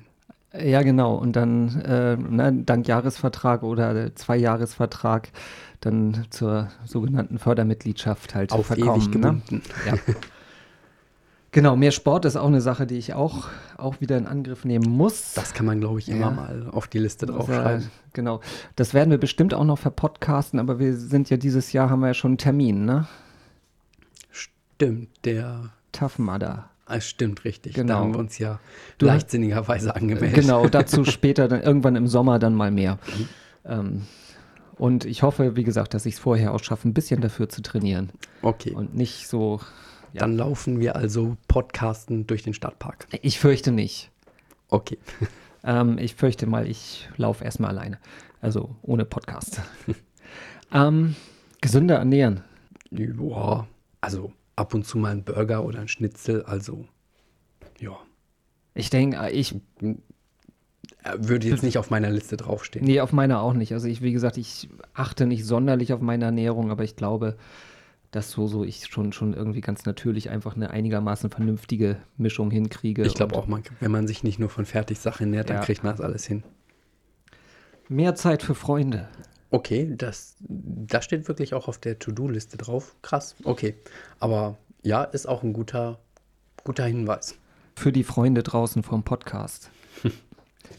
[0.57, 1.15] Ja, genau.
[1.15, 5.29] Und dann äh, ne, dank Jahresvertrag oder Zweijahresvertrag
[5.81, 9.01] dann zur sogenannten Fördermitgliedschaft halt Auf verkommen.
[9.01, 9.11] ewig ne?
[9.13, 9.61] gebunden.
[9.85, 9.93] Ja.
[11.55, 14.89] genau, mehr Sport ist auch eine Sache, die ich auch, auch wieder in Angriff nehmen
[14.91, 15.33] muss.
[15.33, 16.31] Das kann man, glaube ich, immer Ja.
[16.31, 17.85] mal auf die Liste Das, draufschreiben.
[17.85, 18.41] äh, genau.
[18.75, 22.07] Das werden wir bestimmt auch noch verpodcasten, aber wir sind ja dieses Jahr haben wir
[22.07, 23.07] ja schon einen Termin, ne?
[24.31, 25.69] Stimmt, der.
[25.91, 26.69] Tough Mudder.
[26.87, 27.73] Ah, stimmt, richtig.
[27.73, 27.93] Genau.
[27.93, 28.59] Da haben wir uns ja
[28.97, 30.35] Du- leichtsinnigerweise angemeldet.
[30.35, 32.99] Genau, dazu später, dann irgendwann im Sommer dann mal mehr.
[33.65, 34.03] Ähm,
[34.77, 37.61] und ich hoffe, wie gesagt, dass ich es vorher auch schaffe, ein bisschen dafür zu
[37.61, 38.09] trainieren
[38.41, 38.71] Okay.
[38.71, 39.61] und nicht so.
[40.15, 40.21] Ja.
[40.21, 43.05] Dann laufen wir also podcasten durch den Stadtpark.
[43.21, 44.11] Ich fürchte nicht.
[44.69, 44.97] Okay.
[45.67, 47.97] Ähm, ich fürchte mal, ich laufe erstmal alleine.
[48.39, 49.61] Also ohne Podcast.
[50.71, 51.15] ähm,
[51.59, 52.43] gesünder ernähren.
[52.91, 53.65] Ja,
[53.99, 56.85] also ab und zu mal ein Burger oder ein Schnitzel, also
[57.79, 57.97] ja.
[58.75, 62.85] Ich denke, ich Äh, Würde jetzt nicht auf meiner Liste draufstehen.
[62.85, 63.73] Nee, auf meiner auch nicht.
[63.73, 67.37] Also ich, wie gesagt, ich achte nicht sonderlich auf meine Ernährung, aber ich glaube,
[68.15, 73.03] dass so, so ich schon, schon irgendwie ganz natürlich einfach eine einigermaßen vernünftige Mischung hinkriege.
[73.05, 75.59] Ich glaube auch, man, wenn man sich nicht nur von Fertigsachen dann Ja.
[75.61, 76.43] kriegt man das alles hin.
[77.87, 79.07] Mehr Zeit für Freunde.
[79.51, 82.95] Okay, das, das steht wirklich auch auf der To-Do-Liste drauf.
[83.01, 83.75] Krass, okay.
[84.19, 85.99] Aber ja, ist auch ein guter,
[86.63, 87.35] guter Hinweis.
[87.75, 89.69] Für die Freunde draußen vom Podcast.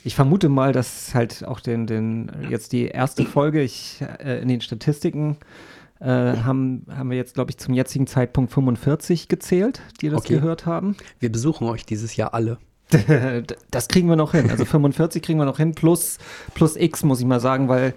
[0.02, 4.48] Ich vermute mal, dass halt auch den, den jetzt die erste Folge, ich äh, in
[4.48, 5.36] den Statistiken
[6.00, 10.34] äh, haben, haben wir jetzt, glaube ich, zum jetzigen Zeitpunkt 45 gezählt, die das Okay.
[10.34, 10.96] gehört haben.
[11.20, 12.58] Wir besuchen euch dieses Jahr alle.
[13.70, 14.50] Das kriegen wir noch hin.
[14.50, 16.18] Also 45 kriegen wir noch hin, plus,
[16.54, 17.94] plus X, muss ich mal sagen, weil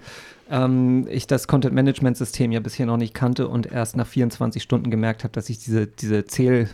[0.50, 5.22] ähm, ich das Content-Management-System ja bisher noch nicht kannte und erst nach 24 Stunden gemerkt
[5.24, 6.68] habe, dass ich diese, diese Zähl,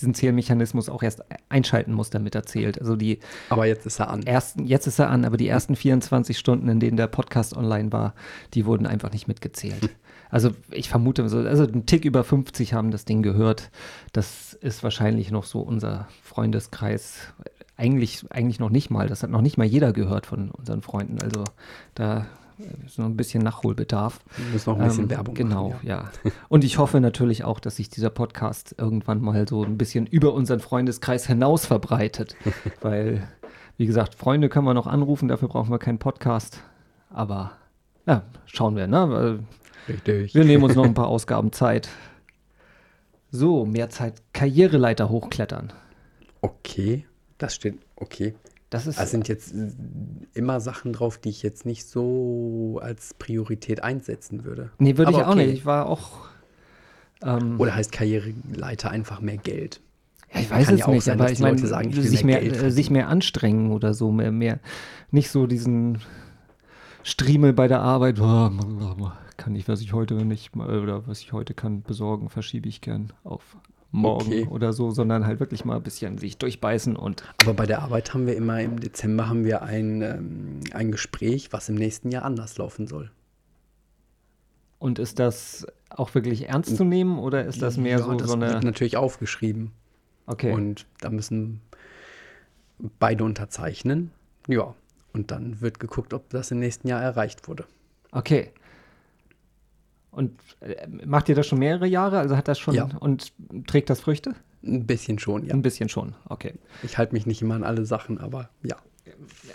[0.00, 2.80] diesen Zählmechanismus auch erst einschalten muss, damit er zählt.
[2.80, 4.24] Also die aber jetzt ist er an.
[4.24, 7.92] Ersten, jetzt ist er an, aber die ersten 24 Stunden, in denen der Podcast online
[7.92, 8.14] war,
[8.54, 9.90] die wurden einfach nicht mitgezählt.
[10.30, 13.70] Also ich vermute, also ein Tick über 50 haben das Ding gehört.
[14.12, 17.18] Das ist wahrscheinlich noch so unser Freundeskreis.
[17.76, 19.08] Eigentlich, eigentlich noch nicht mal.
[19.08, 21.20] Das hat noch nicht mal jeder gehört von unseren Freunden.
[21.22, 21.44] Also
[21.94, 22.26] da
[22.86, 24.20] ist noch ein bisschen Nachholbedarf.
[24.52, 25.80] Müssen noch ein bisschen ähm, Werbung genau, machen.
[25.82, 26.10] Genau, ja.
[26.24, 26.30] ja.
[26.48, 30.34] Und ich hoffe natürlich auch, dass sich dieser Podcast irgendwann mal so ein bisschen über
[30.34, 32.36] unseren Freundeskreis hinaus verbreitet.
[32.80, 33.26] weil,
[33.76, 36.60] wie gesagt, Freunde können wir noch anrufen, dafür brauchen wir keinen Podcast.
[37.08, 37.52] Aber
[38.06, 39.40] ja, schauen wir, ne?
[39.88, 40.34] Richtig.
[40.34, 41.88] Wir nehmen uns noch ein paar Ausgaben Zeit.
[43.30, 44.22] So, mehr Zeit.
[44.32, 45.72] Karriereleiter hochklettern.
[46.40, 47.06] Okay,
[47.38, 47.78] das steht.
[47.96, 48.34] Okay.
[48.70, 49.52] Das ist, also sind jetzt
[50.32, 54.70] immer Sachen drauf, die ich jetzt nicht so als Priorität einsetzen würde.
[54.78, 55.46] Nee, würde ich auch okay.
[55.46, 55.54] nicht.
[55.54, 56.28] Ich war auch.
[57.22, 59.80] Ähm, Oder heißt Karriereleiter einfach mehr Geld?
[60.32, 63.08] Ja, ich weiß es ja nicht, sein, aber ich meine, sich, mehr, mehr sich mehr
[63.08, 64.60] anstrengen oder so, mehr, mehr,
[65.10, 65.98] nicht so diesen
[67.02, 68.50] Striemel bei der Arbeit, oh,
[69.40, 73.12] kann ich, was ich heute nicht, oder was ich heute kann besorgen, verschiebe ich gern
[73.24, 73.56] auf
[73.90, 74.46] morgen okay.
[74.48, 77.24] oder so, sondern halt wirklich mal ein bisschen sich durchbeißen und.
[77.42, 81.52] Aber bei der Arbeit haben wir immer im Dezember haben wir ein, ähm, ein Gespräch,
[81.52, 83.10] was im nächsten Jahr anders laufen soll.
[84.78, 88.28] Und ist das auch wirklich ernst zu nehmen oder ist das mehr ja, so, das
[88.28, 88.52] so eine.
[88.52, 89.72] Wird natürlich aufgeschrieben.
[90.26, 90.52] Okay.
[90.52, 91.62] Und da müssen
[92.98, 94.10] beide unterzeichnen.
[94.48, 94.74] Ja.
[95.14, 97.64] Und dann wird geguckt, ob das im nächsten Jahr erreicht wurde.
[98.12, 98.52] Okay.
[100.10, 102.18] Und äh, macht ihr das schon mehrere Jahre?
[102.18, 102.88] Also hat das schon ja.
[103.00, 103.32] und
[103.66, 104.34] trägt das Früchte?
[104.62, 105.54] Ein bisschen schon, ja.
[105.54, 106.54] Ein bisschen schon, okay.
[106.82, 108.76] Ich halte mich nicht immer an alle Sachen, aber ja.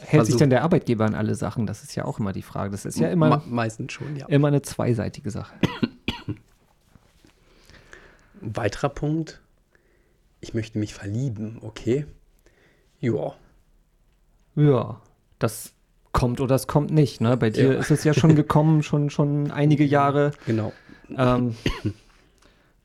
[0.02, 1.66] Hält also, sich denn der Arbeitgeber an alle Sachen?
[1.66, 2.72] Das ist ja auch immer die Frage.
[2.72, 4.26] Das ist ja immer me meistens schon, ja.
[4.28, 5.54] Immer eine zweiseitige Sache.
[8.42, 9.42] Ein weiterer Punkt.
[10.42, 12.06] Ich möchte mich verlieben, okay?
[13.00, 13.34] Ja.
[14.56, 15.02] Ja,
[15.40, 15.75] das
[16.16, 17.22] kommt oder es kommt nicht.
[17.22, 17.38] Ne?
[17.38, 17.80] Bei dir ja.
[17.80, 20.32] ist es ja schon gekommen, schon, schon einige Jahre.
[20.48, 20.72] Genau.
[21.16, 21.56] Ähm,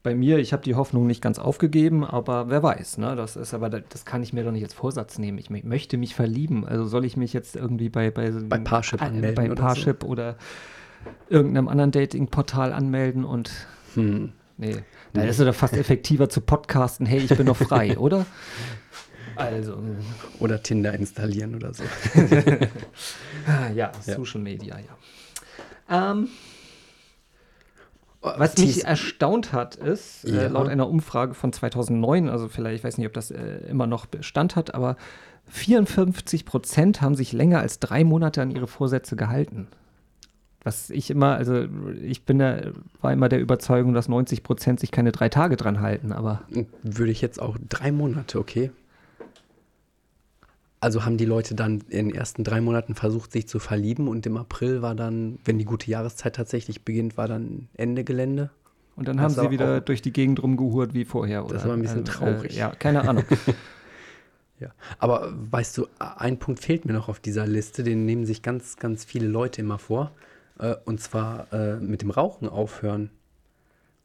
[0.03, 3.15] bei mir, ich habe die Hoffnung nicht ganz aufgegeben, aber wer weiß, ne?
[3.15, 5.39] Das ist aber, das kann ich mir doch nicht als Vorsatz nehmen.
[5.39, 6.67] Ich möchte mich verlieben.
[6.67, 9.35] Also soll ich mich jetzt irgendwie bei, bei, bei Parship anmelden?
[9.37, 10.09] Bei oder Parship so.
[10.09, 10.37] oder
[11.29, 13.53] irgendeinem anderen Dating-Portal anmelden und
[13.95, 14.33] hm.
[14.57, 14.77] nee.
[15.13, 18.27] Da ist es doch fast effektiver zu podcasten, hey, ich bin noch frei, oder?
[19.41, 19.79] Also.
[20.39, 21.85] Oder Tinder installieren oder so.
[23.75, 26.13] ja, ja, Social Media, ja.
[26.13, 26.29] Ähm,
[28.23, 30.43] was mich erstaunt hat, ist, äh, ja.
[30.43, 33.87] äh, laut einer Umfrage von 2009, also vielleicht, ich weiß nicht, ob das äh, immer
[33.87, 34.97] noch Bestand hat, aber
[35.47, 39.69] 54 Prozent haben sich länger als drei Monate an ihre Vorsätze gehalten.
[40.63, 41.65] Was ich immer, also
[42.03, 42.61] ich bin da,
[43.01, 46.43] war immer der Überzeugung, dass 90 Prozent sich keine drei Tage dran halten, aber.
[46.83, 48.71] Würde ich jetzt auch drei Monate, okay.
[50.81, 54.25] Also haben die Leute dann in den ersten drei Monaten versucht, sich zu verlieben und
[54.25, 58.51] im April war dann, wenn die gute Jahreszeit tatsächlich beginnt, war dann Ende Gelände.
[58.97, 61.55] Und dann haben sie wieder durch die Gegend rumgehurt wie vorher, oder?
[61.55, 62.57] Das war ein bisschen also, traurig.
[62.57, 63.25] Äh, ja, keine Ahnung.
[64.61, 68.43] ja, aber weißt du, ein Punkt fehlt mir noch auf dieser Liste, den nehmen sich
[68.43, 70.13] ganz, ganz viele Leute immer vor.
[70.59, 73.11] Äh, und zwar äh, mit dem Rauchen aufhören.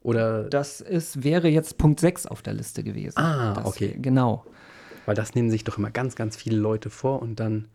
[0.02, 3.18] Oder das ist, wäre jetzt Punkt 6 auf der Liste gewesen.
[3.18, 3.98] Ah, das, okay.
[4.00, 4.44] Genau.
[5.06, 7.68] Weil das nehmen sich doch immer ganz, ganz viele Leute vor und dann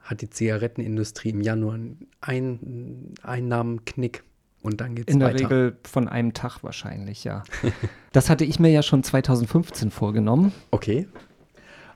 [0.00, 1.78] hat die Zigarettenindustrie im Januar
[2.20, 4.22] einen Einnahmenknick
[4.62, 5.30] und dann geht es weiter.
[5.30, 7.42] In der Regel von einem Tag wahrscheinlich, ja.
[8.12, 10.52] das hatte ich mir ja schon 2015 vorgenommen.
[10.70, 11.08] Okay.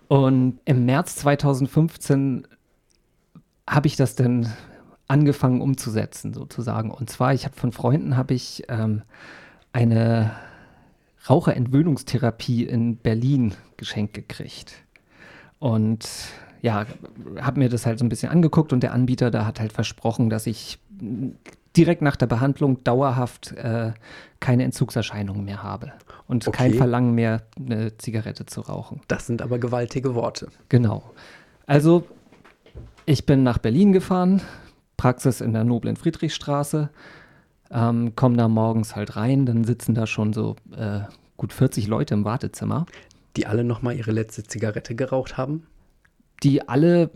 [0.08, 2.46] Und im März 2015
[3.68, 4.52] habe ich das dann
[5.06, 6.90] angefangen umzusetzen, sozusagen.
[6.90, 9.02] Und zwar, ich habe von Freunden habe ich ähm,
[9.72, 10.32] eine
[11.28, 14.74] Raucherentwöhnungstherapie in Berlin geschenkt gekriegt.
[15.58, 16.08] Und
[16.62, 16.86] ja,
[17.40, 20.30] habe mir das halt so ein bisschen angeguckt und der Anbieter da hat halt versprochen,
[20.30, 20.78] dass ich
[21.76, 23.92] direkt nach der Behandlung dauerhaft äh,
[24.40, 25.92] keine Entzugserscheinungen mehr habe
[26.26, 26.56] und okay.
[26.56, 29.00] kein Verlangen mehr, eine Zigarette zu rauchen.
[29.08, 30.48] Das sind aber gewaltige Worte.
[30.68, 31.02] Genau.
[31.66, 32.04] Also,
[33.06, 34.42] ich bin nach Berlin gefahren,
[34.96, 36.90] Praxis in der Noblen Friedrichstraße,
[37.70, 41.00] ähm, komme da morgens halt rein, dann sitzen da schon so äh,
[41.36, 42.86] gut 40 Leute im Wartezimmer.
[43.36, 45.64] Die alle nochmal ihre letzte Zigarette geraucht haben?
[46.42, 47.10] Die alle,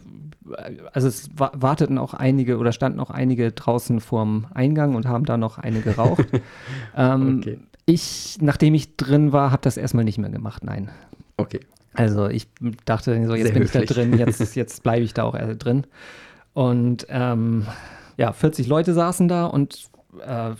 [0.92, 5.36] also es warteten auch einige oder standen auch einige draußen vorm Eingang und haben da
[5.36, 6.26] noch eine geraucht.
[6.96, 7.58] ähm, okay.
[7.86, 10.90] Ich, nachdem ich drin war, habe das erstmal nicht mehr gemacht, nein.
[11.36, 11.60] Okay.
[11.94, 12.48] Also ich
[12.84, 13.82] dachte so, jetzt Sehr bin höflich.
[13.82, 15.86] ich da drin, jetzt, jetzt bleibe ich da auch drin.
[16.54, 17.66] Und ähm,
[18.16, 19.91] ja, 40 Leute saßen da und äh,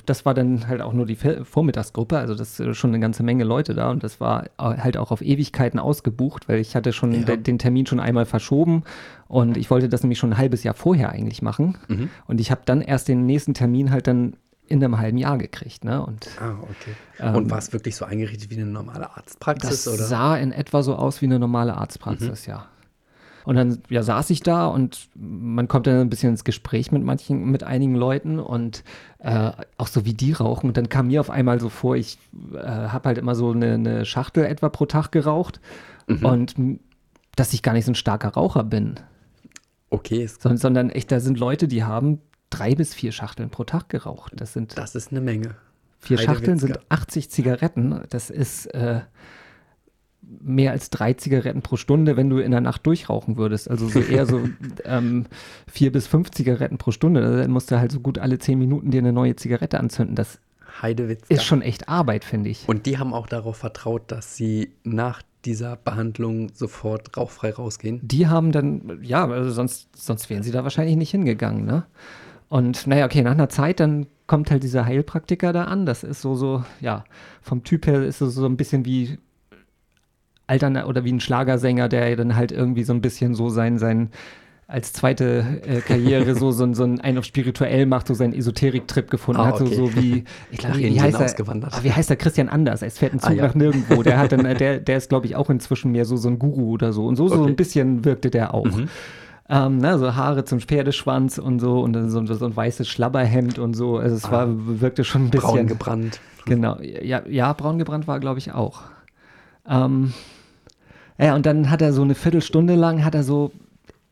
[0.07, 3.45] das war dann halt auch nur die Vormittagsgruppe, also das ist schon eine ganze Menge
[3.45, 7.37] Leute da und das war halt auch auf Ewigkeiten ausgebucht, weil ich hatte schon ja.
[7.37, 8.85] den Termin schon einmal verschoben
[9.29, 12.11] und ich wollte das nämlich schon ein halbes Jahr vorher eigentlich machen mhm.
[12.27, 14.37] und ich habe dann erst den nächsten Termin halt dann
[14.73, 15.85] in einem halben Jahr gekriegt.
[15.85, 16.05] Ne?
[16.05, 16.95] Und, ah, okay.
[17.21, 19.85] Ähm, und war es wirklich so eingerichtet wie eine normale Arztpraxis?
[19.85, 20.05] Das oder?
[20.05, 22.53] sah in etwa so aus wie eine normale Arztpraxis, mhm.
[22.53, 22.67] ja.
[23.45, 27.03] Und dann ja, saß ich da und man kommt dann ein bisschen ins Gespräch mit
[27.03, 28.85] manchen, mit einigen Leuten und
[29.19, 30.69] äh, auch so wie die rauchen.
[30.69, 32.19] Und dann kam mir auf einmal so vor, ich
[32.55, 35.61] äh, habe halt immer so eine, eine, Schachtel etwa pro Tag geraucht
[36.07, 36.25] mhm.
[36.25, 36.55] und
[37.35, 38.95] dass ich gar nicht so ein starker Raucher bin.
[39.91, 40.27] Okay.
[40.27, 44.33] Sondern, sondern echt, da sind Leute, die haben drei bis vier Schachteln pro Tag geraucht.
[44.37, 44.79] Das sind.
[44.79, 45.57] Das ist eine Menge.
[45.99, 48.03] Vier Schachteln sind 80 Zigaretten.
[48.11, 49.03] Das ist äh,
[50.23, 53.71] mehr als drei Zigaretten pro Stunde, wenn du in der Nacht durchrauchen würdest.
[53.71, 54.41] Also so eher so
[54.85, 55.27] ähm,
[55.67, 57.21] vier bis fünf Zigaretten pro Stunde.
[57.21, 60.17] Dann musst du halt so gut alle zehn Minuten dir eine neue Zigarette anzünden.
[60.17, 60.39] Das
[60.81, 61.35] Heidewitzka.
[61.35, 62.69] ist schon echt Arbeit, finde ich.
[62.69, 68.01] Und die haben auch darauf vertraut, dass sie nach dieser Behandlung sofort rauchfrei rausgehen?
[68.03, 71.85] Die haben dann, ja, also sonst, sonst wären sie da wahrscheinlich nicht hingegangen, ne?
[72.49, 75.87] Und naja, okay, nach einer Zeit, dann kommt halt dieser Heilpraktiker da an.
[75.87, 77.05] Das ist so, so, ja,
[77.41, 79.19] vom Typ her ist es so ein bisschen wie
[80.53, 84.11] Altern oder wie ein Schlagersänger, der dann halt irgendwie so ein bisschen so sein, sein
[84.73, 89.41] als zweite äh, Karriere so, so, so einen auf spirituell macht, so seinen Esoterik-Trip gefunden
[89.41, 92.49] ah, hat, so, so wie, ich glaube, wie, heißt er, ah, wie heißt der Christian
[92.49, 92.81] Anders?
[92.81, 93.47] Es fährt ein Zug ah, ja.
[93.49, 94.03] nach nirgendwo.
[94.03, 96.71] Der hat dann, der, der ist, glaube ich, auch inzwischen mehr so, so ein Guru
[96.71, 97.07] oder so.
[97.07, 97.37] Und so, okay.
[97.37, 98.65] so ein bisschen wirkte der auch.
[98.65, 98.89] Mhm.
[99.51, 103.59] Ähm, ne, so Haare zum Pferdeschwanz und so und dann so, so ein weißes Schlabberhemd
[103.59, 103.99] und so.
[103.99, 104.47] Also es ah, war,
[104.81, 105.51] wirkte schon ein bisschen.
[105.51, 106.21] Braun gebrannt.
[106.47, 108.83] Genau, ja, ja braun gebrannt war, glaube ich, auch.
[109.69, 110.15] Ähm,
[111.23, 113.53] ja, und dann hat er so eine Viertelstunde lang, hat er so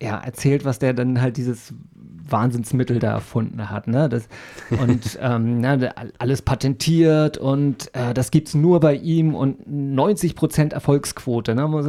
[0.01, 1.73] ja, erzählt, was der dann halt dieses
[2.31, 3.87] Wahnsinnsmittel da erfunden hat.
[3.87, 4.09] Ne?
[4.09, 4.27] Das,
[4.69, 10.35] und ähm, ne, alles patentiert und äh, das gibt es nur bei ihm und 90
[10.35, 11.53] Prozent Erfolgsquote.
[11.53, 11.67] Ne?
[11.67, 11.85] Muss,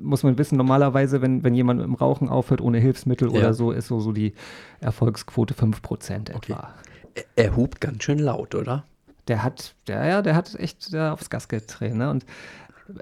[0.00, 3.38] muss, man wissen, normalerweise, wenn, wenn jemand im Rauchen aufhört ohne Hilfsmittel ja.
[3.38, 4.34] oder so, ist so, so die
[4.80, 6.54] Erfolgsquote 5 Prozent etwa.
[7.14, 7.24] Okay.
[7.36, 8.84] Er, er hupt ganz schön laut, oder?
[9.28, 11.96] Der hat, der, ja, der hat echt aufs Gas getreten.
[11.96, 12.10] Ne?
[12.10, 12.26] Und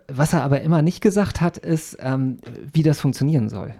[0.09, 2.38] was er aber immer nicht gesagt hat, ist, ähm,
[2.73, 3.75] wie das funktionieren soll.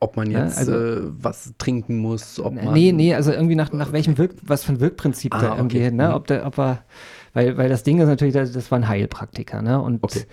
[0.00, 2.74] Ob man jetzt ja, also, äh, was trinken muss, ob man.
[2.74, 5.78] Nee, nee, also irgendwie nach, nach welchem Wirk, was für ein Wirkprinzip ah, da irgendwie,
[5.78, 5.92] okay.
[5.92, 6.08] ne?
[6.08, 6.14] Mhm.
[6.14, 6.84] Ob der, ob er,
[7.32, 9.80] weil, weil das Ding ist natürlich, das, das war ein Heilpraktiker, ne?
[9.80, 10.24] Und okay.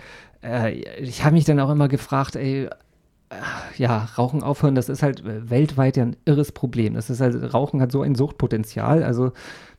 [0.44, 2.70] äh, ich habe mich dann auch immer gefragt, ey,
[3.78, 6.96] ja, Rauchen aufhören, das ist halt weltweit ja ein irres Problem.
[6.96, 9.04] Das ist halt, Rauchen hat so ein Suchtpotenzial.
[9.04, 9.32] Also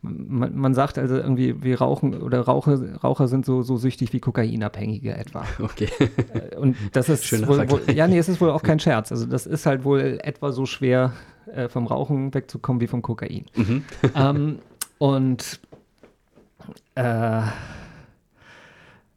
[0.02, 4.20] man, man sagt also irgendwie, wir rauchen oder Raucher, Raucher sind so, so süchtig wie
[4.20, 5.44] Kokainabhängige etwa.
[5.62, 5.88] Okay.
[5.98, 9.12] Äh, und das ist Schöner wohl, wohl, ja, nee, es ist wohl auch kein Scherz.
[9.12, 11.12] Also das ist halt wohl etwa so schwer
[11.54, 13.46] äh, vom Rauchen wegzukommen wie vom Kokain.
[13.54, 13.84] Mhm.
[14.16, 14.58] ähm,
[14.98, 15.60] und
[16.96, 17.42] äh,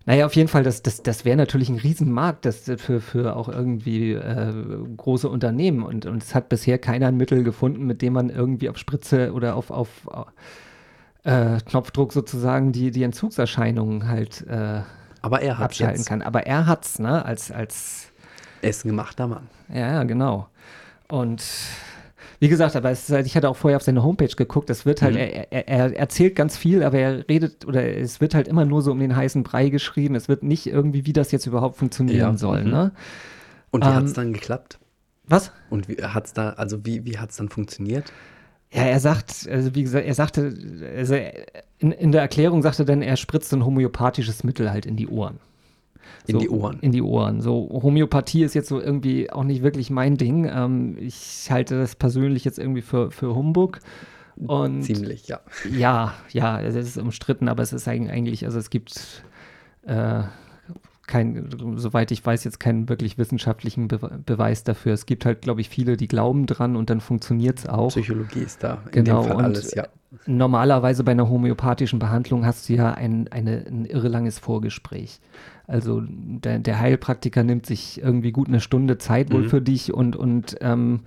[0.08, 3.50] naja, auf jeden Fall, das, das, das wäre natürlich ein Riesenmarkt das, für, für auch
[3.50, 4.54] irgendwie äh,
[4.98, 5.82] große Unternehmen.
[5.82, 9.34] Und, und es hat bisher keiner ein Mittel gefunden, mit dem man irgendwie auf Spritze
[9.34, 9.90] oder auf, auf
[11.26, 14.82] äh, Knopfdruck sozusagen die, die Entzugserscheinungen halt äh,
[15.22, 16.08] Aber er abschalten jetzt.
[16.08, 16.22] kann.
[16.22, 18.12] Aber er hat's, ne, als, als
[18.62, 19.48] Er ist ein gemachter Mann.
[19.70, 20.48] Ja, ja, genau.
[21.08, 21.44] Und
[22.40, 25.16] wie gesagt, aber ist, ich hatte auch vorher auf seine Homepage geguckt, es wird halt,
[25.16, 25.20] mhm.
[25.22, 28.82] er, er, er, erzählt ganz viel, aber er redet oder es wird halt immer nur
[28.82, 30.16] so um den heißen Brei geschrieben.
[30.16, 32.38] Es wird nicht irgendwie, wie das jetzt überhaupt funktionieren ja.
[32.38, 32.64] soll.
[32.64, 32.72] Mhm.
[32.72, 32.92] Ne?
[33.72, 34.80] Und wie ähm, hat es dann geklappt?
[35.28, 35.52] Was?
[35.72, 38.14] Und wie hat es da, also wie, wie hat es dann funktioniert?
[38.72, 40.54] Ja, er sagt, also wie gesagt, er sagte,
[40.98, 41.16] also
[41.78, 45.40] in, in der Erklärung sagte dann, er spritzt ein homöopathisches Mittel halt in die Ohren.
[46.28, 46.80] In die Ohren.
[46.82, 47.42] In die Ohren.
[47.42, 50.50] So, Homöopathie ist jetzt so irgendwie auch nicht wirklich mein Ding.
[50.52, 53.80] Ähm, ich halte das persönlich jetzt irgendwie für, für Humbug.
[54.36, 55.40] Und Ziemlich, ja.
[55.72, 59.24] Ja, ja, es ist umstritten, aber es ist eigentlich, also es gibt
[59.84, 60.24] äh,
[61.08, 64.94] kein, soweit ich weiß, jetzt keinen wirklich wissenschaftlichen Be Beweis dafür.
[64.94, 67.90] Es gibt halt, glaube ich, viele, die glauben dran und dann funktioniert es auch.
[67.90, 69.88] Psychologie ist da genau, und alles, ja.
[70.26, 75.20] Normalerweise bei einer homöopathischen Behandlung hast du ja ein, eine, ein irre langes Vorgespräch.
[75.68, 79.50] Also der, der, Heilpraktiker nimmt sich irgendwie gut eine Stunde Zeit wohl mhm.
[79.50, 81.02] für dich und, und ähm,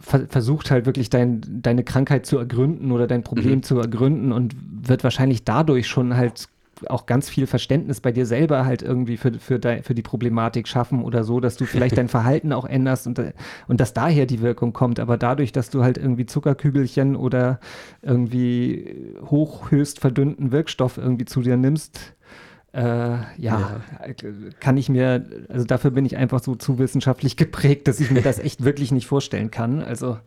[0.00, 3.62] ver versucht halt wirklich dein, deine Krankheit zu ergründen oder dein Problem mhm.
[3.62, 4.56] zu ergründen und
[4.88, 6.48] wird wahrscheinlich dadurch schon halt
[6.88, 10.68] auch ganz viel Verständnis bei dir selber halt irgendwie für, für, de, für die Problematik
[10.68, 13.20] schaffen oder so, dass du vielleicht dein Verhalten auch änderst und,
[13.68, 15.00] und dass daher die Wirkung kommt.
[15.00, 17.60] Aber dadurch, dass du halt irgendwie Zuckerkügelchen oder
[18.02, 22.14] irgendwie hoch, höchst verdünnten Wirkstoff irgendwie zu dir nimmst,
[22.72, 23.80] äh, ja, ja,
[24.60, 28.20] kann ich mir, also dafür bin ich einfach so zu wissenschaftlich geprägt, dass ich mir
[28.20, 29.82] das echt wirklich nicht vorstellen kann.
[29.82, 30.18] Also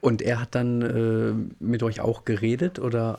[0.00, 3.18] Und er hat dann äh, mit euch auch geredet oder?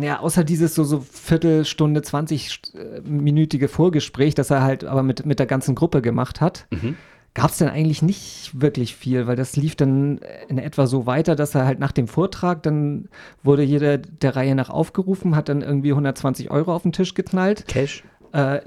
[0.00, 5.46] Ja, außer dieses so, so Viertelstunde, 20-minütige Vorgespräch, das er halt aber mit, mit der
[5.46, 6.96] ganzen Gruppe gemacht hat, mhm.
[7.34, 11.34] gab es dann eigentlich nicht wirklich viel, weil das lief dann in etwa so weiter,
[11.34, 13.08] dass er halt nach dem Vortrag, dann
[13.42, 17.66] wurde jeder der Reihe nach aufgerufen, hat dann irgendwie 120 Euro auf den Tisch geknallt.
[17.66, 18.04] Cash?
[18.32, 18.60] Äh,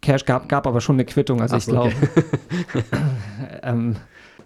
[0.00, 1.92] Cash gab, gab aber schon eine Quittung, also Ach ich glaube.
[2.74, 2.82] Okay.
[3.62, 3.96] ähm,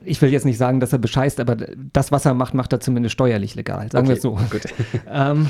[0.04, 1.56] ich will jetzt nicht sagen, dass er bescheißt, aber
[1.92, 3.90] das, was er macht, macht er zumindest steuerlich legal.
[3.90, 4.38] Sagen okay, wir es so.
[5.10, 5.48] Ähm,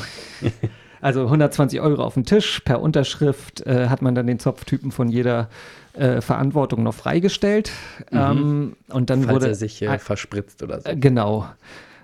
[1.00, 2.60] also 120 Euro auf den Tisch.
[2.60, 5.48] Per Unterschrift äh, hat man dann den Zopftypen von jeder
[5.94, 7.70] äh, Verantwortung noch freigestellt.
[8.10, 8.18] Mhm.
[8.18, 10.90] Ähm, und dann Falls wurde er sich äh, verspritzt oder so.
[10.94, 11.46] Genau.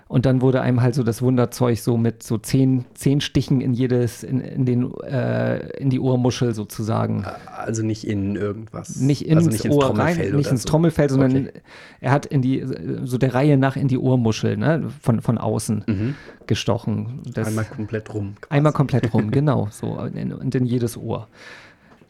[0.07, 3.73] Und dann wurde einem halt so das Wunderzeug so mit so zehn, zehn Stichen in
[3.73, 7.25] jedes, in, in den, äh, in die Ohrmuschel sozusagen.
[7.57, 8.97] Also nicht in irgendwas.
[8.97, 10.69] Nicht ins, also nicht ins Ohr rein, nicht ins so.
[10.69, 11.61] Trommelfell, sondern okay.
[12.01, 12.63] er hat in die,
[13.03, 16.15] so der Reihe nach in die Ohrmuschel, ne, von, von außen mhm.
[16.45, 17.21] gestochen.
[17.33, 18.35] Das, einmal komplett rum.
[18.39, 18.51] Quasi.
[18.51, 21.27] Einmal komplett rum, genau, so, und in, in jedes Ohr.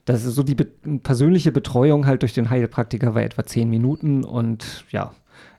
[0.04, 0.68] Das ist so die be
[1.02, 5.14] persönliche Betreuung halt durch den Heilpraktiker war etwa zehn Minuten und ja,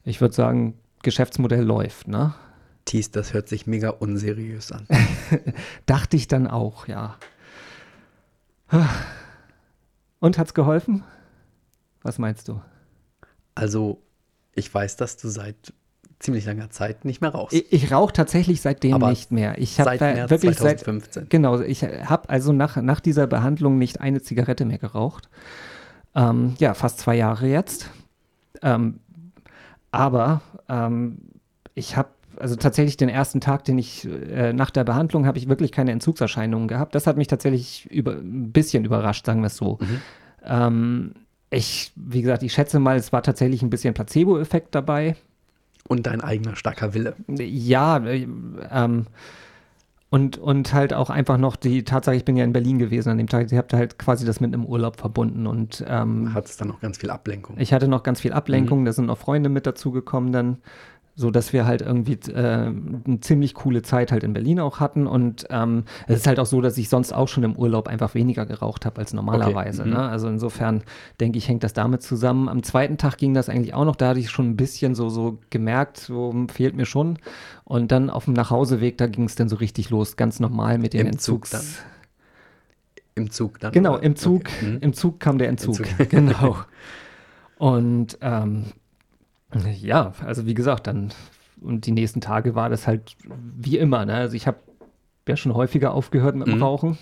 [0.05, 0.75] ich würde sagen,
[1.07, 2.35] Geschäftsmodell läuft, ne?
[2.85, 4.89] Thies, das hört sich mega unseriös an.
[5.87, 7.17] Dachte ich dann auch, ja.
[10.19, 11.05] Und hat's geholfen?
[12.03, 12.61] Was meinst du?
[13.55, 14.03] Also,
[14.57, 15.73] ich weiß, dass du seit
[16.19, 17.55] ziemlich langer Zeit nicht mehr rauchst.
[17.55, 19.59] Ich, ich rauche tatsächlich seitdem Aber nicht mehr.
[19.59, 21.23] Ich habe wirklich 2015.
[21.23, 25.29] Seit, genau, ich habe also nach, nach dieser Behandlung nicht eine Zigarette mehr geraucht.
[26.17, 27.91] Ähm, ja, fast zwei Jahre jetzt.
[28.63, 28.99] Ähm,
[29.97, 31.19] aber ähm,
[31.75, 35.49] ich habe also tatsächlich den ersten Tag, den ich äh, nach der Behandlung habe ich
[35.49, 36.95] wirklich keine Entzugserscheinungen gehabt.
[36.95, 39.79] Das hat mich tatsächlich über, ein bisschen überrascht, sagen wir es so.
[39.81, 40.03] Mhm.
[40.45, 41.15] Ähm,
[41.49, 45.17] ich, wie gesagt, ich schätze mal, es war tatsächlich ein bisschen Placebo-Effekt dabei.
[45.89, 47.15] Und dein eigener starker Wille.
[47.29, 48.27] Ja, äh,
[48.71, 49.07] ähm,
[50.17, 53.19] und, und halt auch einfach noch die Tatsache, ich bin ja in Berlin gewesen an
[53.19, 56.57] dem Tag, ich habe halt quasi das mit einem Urlaub verbunden und ähm, hat es
[56.57, 57.57] dann noch ganz viel Ablenkung.
[57.59, 58.85] Ich hatte noch ganz viel Ablenkung, mhm.
[58.87, 60.57] da sind noch Freunde mit dazugekommen dann
[61.19, 65.07] so dass wir halt irgendwie äh, eine ziemlich coole Zeit halt in Berlin auch hatten
[65.07, 68.15] und ähm, es ist halt auch so, dass ich sonst auch schon im Urlaub einfach
[68.15, 69.83] weniger geraucht habe als normalerweise.
[69.83, 69.91] Okay.
[69.91, 69.97] Mhm.
[69.97, 70.09] Ne?
[70.09, 70.83] Also insofern
[71.19, 72.51] denke ich, hängt das damit zusammen.
[72.51, 75.09] Am zweiten Tag ging das eigentlich auch noch, da hatte ich schon ein bisschen so,
[75.09, 77.19] so gemerkt, so fehlt mir schon.
[77.65, 80.93] Und dann auf dem Nachhauseweg, da ging es dann so richtig los, ganz normal mit
[80.93, 81.51] den Im Entzugs.
[81.51, 81.67] Zug dann.
[83.15, 83.73] Im Zug dann?
[83.73, 84.67] Genau, im Zug, okay.
[84.67, 84.79] mhm.
[84.83, 85.81] im Zug kam der Entzug.
[85.81, 86.09] Entzug.
[86.11, 86.59] genau.
[87.57, 88.67] Und ähm,
[89.81, 91.13] ja, also wie gesagt, dann
[91.61, 94.05] und die nächsten Tage war das halt wie immer.
[94.05, 94.15] Ne?
[94.15, 94.59] Also ich habe
[95.29, 96.63] ja schon häufiger aufgehört mit dem mhm.
[96.63, 96.99] Rauchen.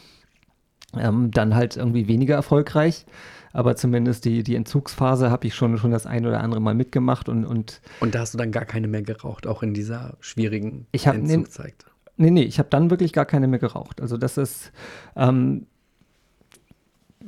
[0.96, 3.04] Ähm, dann halt irgendwie weniger erfolgreich.
[3.52, 7.28] Aber zumindest die, die Entzugsphase habe ich schon, schon das ein oder andere Mal mitgemacht.
[7.28, 10.86] Und, und, und da hast du dann gar keine mehr geraucht, auch in dieser schwierigen
[10.92, 11.74] ich hab, Entzugszeit?
[12.16, 14.00] Nee, nee, ich habe dann wirklich gar keine mehr geraucht.
[14.00, 14.72] Also das ist,
[15.16, 15.66] ähm,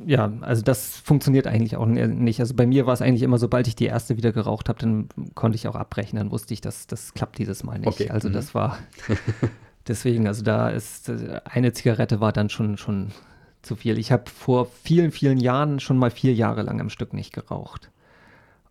[0.05, 2.41] ja, also das funktioniert eigentlich auch nicht.
[2.41, 5.09] Also bei mir war es eigentlich immer, sobald ich die erste wieder geraucht habe, dann
[5.35, 6.19] konnte ich auch abbrechen.
[6.19, 7.89] Dann wusste ich, dass das klappt dieses Mal nicht.
[7.89, 8.11] Okay.
[8.11, 8.35] Also mhm.
[8.35, 8.79] das war
[9.89, 11.11] deswegen, also da ist
[11.45, 13.13] eine Zigarette war dann schon schon
[13.63, 13.99] zu viel.
[13.99, 17.91] Ich habe vor vielen vielen Jahren schon mal vier Jahre lang am Stück nicht geraucht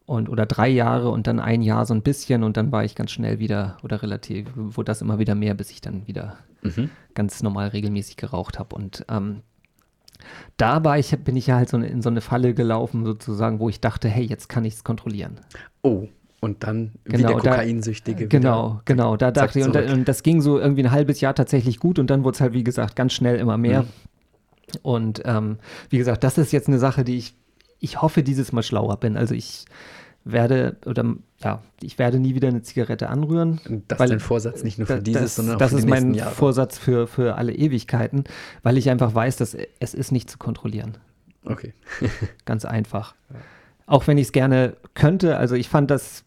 [0.05, 2.95] und oder drei Jahre und dann ein Jahr so ein bisschen und dann war ich
[2.95, 6.89] ganz schnell wieder oder relativ wurde das immer wieder mehr, bis ich dann wieder mhm.
[7.13, 9.41] ganz normal regelmäßig geraucht habe und ähm,
[10.57, 13.69] da war ich, bin ich ja halt so in so eine Falle gelaufen, sozusagen, wo
[13.69, 15.39] ich dachte, hey, jetzt kann ich es kontrollieren.
[15.81, 16.07] Oh,
[16.41, 18.27] und dann genau, wie der Kokainsüchtige.
[18.27, 21.79] Genau, genau, da dachte ich, und, und, das ging so irgendwie ein halbes Jahr tatsächlich
[21.79, 23.83] gut und dann wurde es halt, wie gesagt, ganz schnell immer mehr.
[23.83, 23.87] Mhm.
[24.81, 25.57] Und ähm,
[25.89, 27.35] wie gesagt, das ist jetzt eine Sache, die ich,
[27.79, 29.17] ich hoffe, dieses Mal schlauer bin.
[29.17, 29.65] Also ich
[30.25, 33.61] werde oder ja, ich werde nie wieder eine Zigarette anrühren.
[33.87, 35.89] Das ist dein Vorsatz nicht nur für dieses, das, sondern auch das für Jahre.
[35.89, 38.23] Das ist mein Vorsatz für, für alle Ewigkeiten,
[38.63, 40.97] weil ich einfach weiß, dass es ist nicht zu kontrollieren.
[41.45, 41.73] Okay.
[42.45, 43.15] Ganz einfach.
[43.85, 46.25] Auch wenn ich es gerne könnte, also ich fand das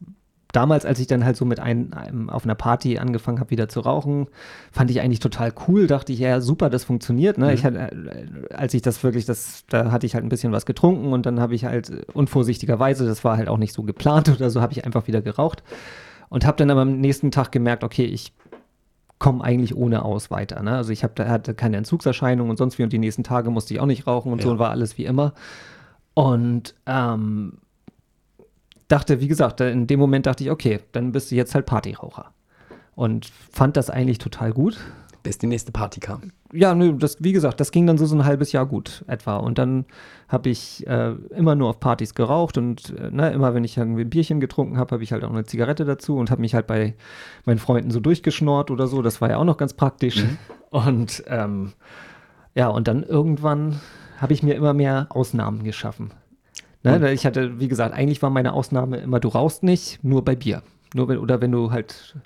[0.53, 3.69] damals, als ich dann halt so mit ein, einem auf einer Party angefangen habe, wieder
[3.69, 4.29] zu rauchen,
[4.73, 5.87] fand ich eigentlich total cool.
[5.87, 7.39] Dachte ich, ja, super, das funktioniert.
[7.39, 7.47] Ne?
[7.47, 7.53] Mhm.
[7.53, 10.67] Ich hatte, äh, als ich das wirklich, das, da hatte ich halt ein bisschen was
[10.67, 14.51] getrunken und dann habe ich halt unvorsichtigerweise, das war halt auch nicht so geplant oder
[14.51, 15.63] so, habe ich einfach wieder geraucht
[16.29, 18.33] und habe dann aber am nächsten Tag gemerkt, okay, ich
[19.19, 20.63] komme eigentlich ohne aus weiter.
[20.63, 20.77] Ne?
[20.77, 23.81] Also ich hab, hatte keine Entzugserscheinungen und sonst wie und die nächsten Tage musste ich
[23.81, 24.45] auch nicht rauchen und ja.
[24.45, 25.35] so und war alles wie immer.
[26.15, 27.59] Und ähm,
[28.89, 32.33] dachte, wie gesagt, in dem Moment dachte ich, okay, dann bist du jetzt halt Partyraucher.
[32.95, 34.79] Und fand das eigentlich total gut.
[35.23, 36.33] Bis die nächste Party kam.
[36.53, 39.37] Ja, nö, das, wie gesagt, das ging dann so, so ein halbes Jahr gut etwa.
[39.37, 39.85] Und dann
[40.29, 44.03] habe ich äh, immer nur auf Partys geraucht und äh, ne, immer wenn ich irgendwie
[44.03, 46.69] ein Bierchen getrunken habe, habe ich halt auch eine Zigarette dazu und habe mich halt
[46.69, 46.95] bei
[47.45, 49.03] meinen Freunden so durchgeschnort oder so.
[49.03, 50.23] Das war ja auch noch ganz praktisch.
[50.23, 50.39] Mhm.
[50.71, 51.73] Und ähm,
[52.55, 53.81] ja, und dann irgendwann
[54.19, 56.13] habe ich mir immer mehr Ausnahmen geschaffen.
[56.83, 60.37] Ne, ich hatte, wie gesagt, eigentlich war meine Ausnahme immer, du rauchst nicht, nur bei
[60.37, 60.63] Bier.
[60.95, 62.17] Nur wenn, oder wenn du halt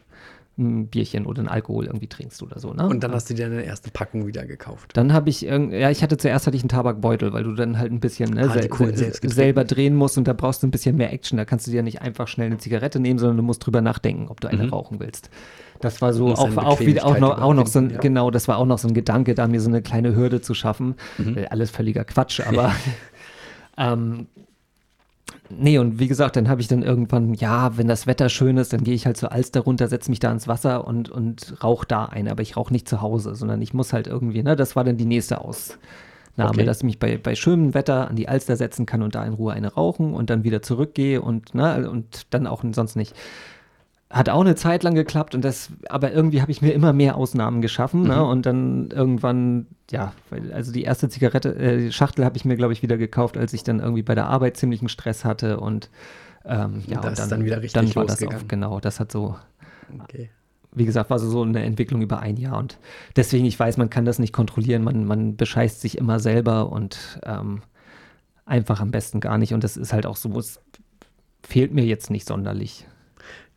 [0.58, 2.74] ein Bierchen oder ein Alkohol irgendwie trinkst oder so.
[2.74, 2.86] Ne?
[2.86, 4.90] Und dann hast du dir deine erste Packung wieder gekauft.
[4.94, 7.90] Dann habe ich, ja, ich hatte zuerst hatte ich einen Tabakbeutel, weil du dann halt
[7.90, 10.96] ein bisschen ne, ah, sel sel selber drehen musst und da brauchst du ein bisschen
[10.96, 11.38] mehr Action.
[11.38, 14.28] Da kannst du dir nicht einfach schnell eine Zigarette nehmen, sondern du musst drüber nachdenken,
[14.28, 14.70] ob du eine mhm.
[14.70, 15.30] rauchen willst.
[15.80, 17.98] Das war so auch, auch wieder auch noch, auch noch so ein, ja.
[17.98, 20.54] genau, das war auch noch so ein Gedanke, da mir so eine kleine Hürde zu
[20.54, 20.94] schaffen.
[21.18, 21.38] Mhm.
[21.38, 22.72] Äh, alles völliger Quatsch, aber
[23.82, 24.26] ähm,
[25.48, 28.72] nee, und wie gesagt, dann habe ich dann irgendwann, ja, wenn das Wetter schön ist,
[28.72, 31.86] dann gehe ich halt zur Alster runter, setze mich da ins Wasser und, und rauche
[31.86, 32.28] da ein.
[32.28, 34.96] Aber ich rauche nicht zu Hause, sondern ich muss halt irgendwie, ne, das war dann
[34.96, 35.78] die nächste Ausnahme,
[36.36, 36.64] okay.
[36.64, 39.34] dass ich mich bei, bei schönem Wetter an die Alster setzen kann und da in
[39.34, 43.14] Ruhe eine rauchen und dann wieder zurückgehe und, ne, und dann auch sonst nicht
[44.12, 47.16] hat auch eine Zeit lang geklappt und das, aber irgendwie habe ich mir immer mehr
[47.16, 48.08] Ausnahmen geschaffen ne?
[48.08, 48.14] mhm.
[48.14, 48.24] ne?
[48.24, 50.12] und dann irgendwann, ja,
[50.52, 53.64] also die erste Zigarette, äh, Schachtel habe ich mir, glaube ich, wieder gekauft, als ich
[53.64, 55.88] dann irgendwie bei der Arbeit ziemlichen Stress hatte und
[56.44, 59.10] ähm, ja, das und dann, dann wieder richtig dann war das auf, genau, das hat
[59.10, 59.34] so,
[60.02, 60.28] okay.
[60.72, 62.78] wie gesagt, war so, so eine Entwicklung über ein Jahr und
[63.16, 67.18] deswegen, ich weiß, man kann das nicht kontrollieren, man, man bescheißt sich immer selber und
[67.24, 67.62] ähm,
[68.44, 70.60] einfach am besten gar nicht und das ist halt auch so, es
[71.42, 72.86] fehlt mir jetzt nicht sonderlich.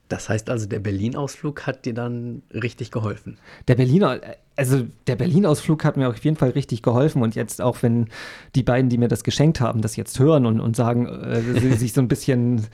[0.08, 3.38] Das heißt also, der Berlin-Ausflug hat dir dann richtig geholfen.
[3.68, 4.22] Der Berliner,
[4.56, 7.22] also der Berlin-Ausflug hat mir auf jeden Fall richtig geholfen.
[7.24, 8.08] Und jetzt auch, wenn
[8.54, 11.94] die beiden, die mir das geschenkt haben, das jetzt hören und, und sagen, äh, sich
[11.94, 12.68] so ein bisschen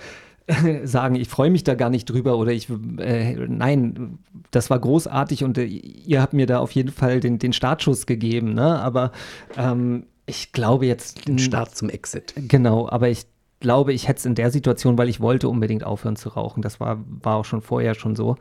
[0.84, 2.68] sagen, ich freue mich da gar nicht drüber oder ich,
[2.98, 4.20] äh, nein,
[4.52, 8.06] das war großartig und äh, ihr habt mir da auf jeden Fall den, den Startschuss
[8.06, 8.80] gegeben, ne?
[8.82, 9.12] Aber
[9.58, 11.28] ähm, ich glaube jetzt.
[11.28, 12.34] Den Start zum Exit.
[12.36, 13.26] Genau, aber ich
[13.62, 16.62] glaube, ich hätte es in der Situation, weil ich wollte unbedingt aufhören zu rauchen.
[16.62, 18.36] Das war, war auch schon vorher schon so.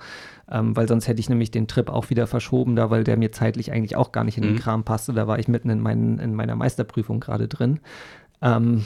[0.50, 3.30] Ähm, weil sonst hätte ich nämlich den Trip auch wieder verschoben, da weil der mir
[3.30, 4.58] zeitlich eigentlich auch gar nicht in den mhm.
[4.58, 5.12] Kram passte.
[5.12, 7.78] Da war ich mitten in, meinen, in meiner Meisterprüfung gerade drin.
[8.42, 8.84] Ähm,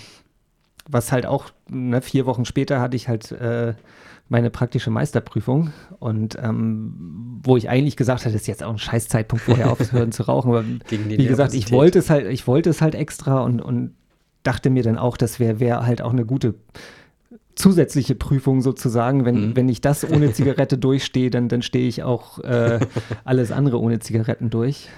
[0.87, 3.75] was halt auch, ne, vier Wochen später hatte ich halt äh,
[4.29, 9.09] meine praktische Meisterprüfung und ähm, wo ich eigentlich gesagt hatte, ist jetzt auch ein scheiß
[9.09, 12.81] Zeitpunkt vorher aufzuhören zu rauchen, aber wie gesagt, ich wollte es halt, ich wollte es
[12.81, 13.95] halt extra und, und
[14.45, 16.55] dachte mir dann auch, das wäre wär halt auch eine gute
[17.57, 19.25] zusätzliche Prüfung sozusagen.
[19.25, 19.57] Wenn, mhm.
[19.57, 22.81] wenn ich das ohne Zigarette durchstehe, dann, dann stehe ich auch äh,
[23.25, 24.89] alles andere ohne Zigaretten durch.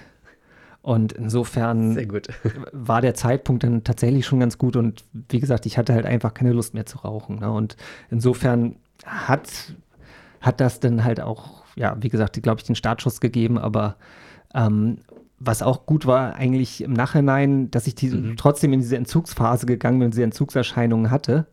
[0.82, 1.98] Und insofern
[2.72, 4.76] war der Zeitpunkt dann tatsächlich schon ganz gut.
[4.76, 7.40] Und wie gesagt, ich hatte halt einfach keine Lust mehr zu rauchen.
[7.40, 7.50] Ne?
[7.50, 7.76] Und
[8.10, 9.74] insofern hat,
[10.40, 13.58] hat das dann halt auch, ja, wie gesagt, glaube ich, den Startschuss gegeben.
[13.58, 13.96] Aber
[14.54, 14.98] ähm,
[15.38, 18.36] was auch gut war, eigentlich im Nachhinein, dass ich die, mhm.
[18.36, 21.46] trotzdem in diese Entzugsphase gegangen bin, diese Entzugserscheinungen hatte,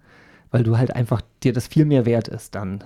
[0.52, 2.84] weil du halt einfach dir das viel mehr wert ist, dann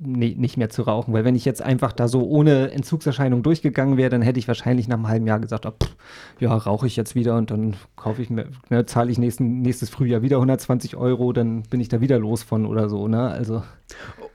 [0.00, 1.12] nicht mehr zu rauchen.
[1.12, 4.88] Weil wenn ich jetzt einfach da so ohne Entzugserscheinung durchgegangen wäre, dann hätte ich wahrscheinlich
[4.88, 5.96] nach einem halben Jahr gesagt, oh, pff,
[6.38, 9.90] ja, rauche ich jetzt wieder und dann kaufe ich mir, ne, zahle ich nächsten, nächstes
[9.90, 13.28] Frühjahr wieder 120 Euro, dann bin ich da wieder los von oder so, ne?
[13.30, 13.62] Also.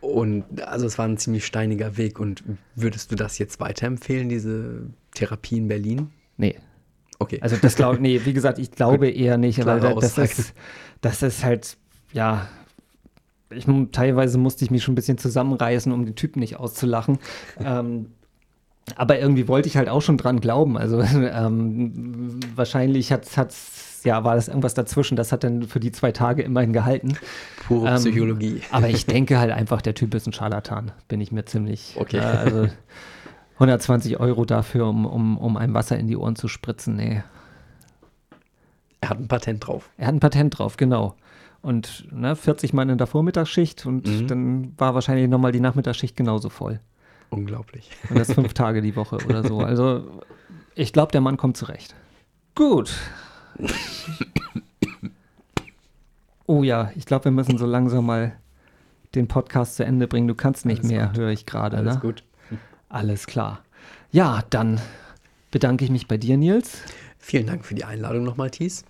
[0.02, 2.20] Und also es war ein ziemlich steiniger Weg.
[2.20, 2.44] Und
[2.76, 6.12] würdest du das jetzt weiterempfehlen, diese Therapie in Berlin?
[6.38, 6.58] Nee.
[7.20, 7.40] Okay.
[7.42, 10.54] Also das glaube nee, wie gesagt, ich glaube eher nicht, weil das ist,
[11.02, 11.78] das ist halt,
[12.12, 12.48] ja,
[13.50, 17.20] ich, teilweise musste ich mich schon ein bisschen zusammenreißen, um den Typen nicht auszulachen.
[17.64, 18.08] ähm,
[18.96, 20.78] aber irgendwie wollte ich halt auch schon dran glauben.
[20.78, 25.16] Also ähm, wahrscheinlich hat es, ja, war das irgendwas dazwischen.
[25.16, 27.18] Das hat dann für die zwei Tage immerhin gehalten.
[27.68, 28.62] Pure ähm, Psychologie.
[28.72, 31.96] Aber ich denke halt einfach, der Typ ist ein Scharlatan, bin ich mir ziemlich.
[31.98, 32.18] Okay.
[32.18, 32.68] Äh, also
[33.56, 37.24] 120 Euro dafür, um, um, um einem Wasser in die Ohren zu spritzen, nee.
[39.02, 39.90] Er hat ein Patent drauf.
[39.98, 41.16] Er hat ein Patent drauf, genau.
[41.62, 44.28] Und ne, 40 Mann in der Vormittagsschicht und mhm.
[44.28, 46.80] dann war wahrscheinlich nochmal die Nachmittagsschicht genauso voll.
[47.30, 47.90] Unglaublich.
[48.10, 49.60] Und das fünf Tage die Woche oder so.
[49.64, 50.22] Also
[50.76, 51.96] ich glaube, der Mann kommt zurecht.
[52.56, 52.94] Gut.
[56.46, 58.34] Oh ja, ich glaube, wir müssen so langsam mal
[59.16, 60.28] den Podcast zu Ende bringen.
[60.28, 61.78] Du kannst nicht Alles mehr, höre ich gerade.
[61.78, 62.02] Alles ne?
[62.02, 62.24] gut.
[62.94, 63.64] Alles klar.
[64.12, 64.80] Ja, dann
[65.50, 66.78] bedanke ich mich bei dir, Nils.
[67.18, 68.86] Vielen Dank für die Einladung nochmal, Thies.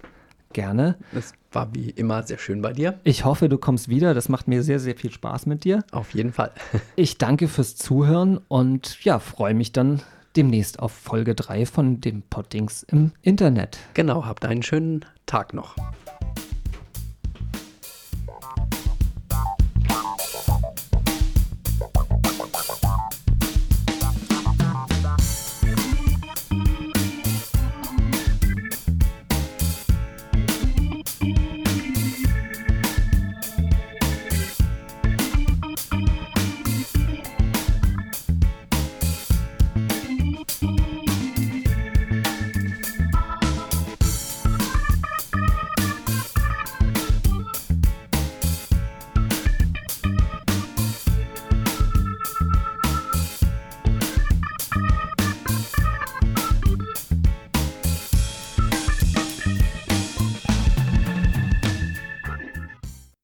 [0.51, 0.97] Gerne.
[1.15, 2.99] Es war wie immer sehr schön bei dir.
[3.05, 4.13] Ich hoffe, du kommst wieder.
[4.13, 5.85] Das macht mir sehr, sehr viel Spaß mit dir.
[5.91, 6.51] Auf jeden Fall.
[6.97, 10.01] ich danke fürs Zuhören und ja, freue mich dann
[10.35, 13.79] demnächst auf Folge 3 von dem Poddings im Internet.
[13.93, 15.77] Genau, habt einen schönen Tag noch.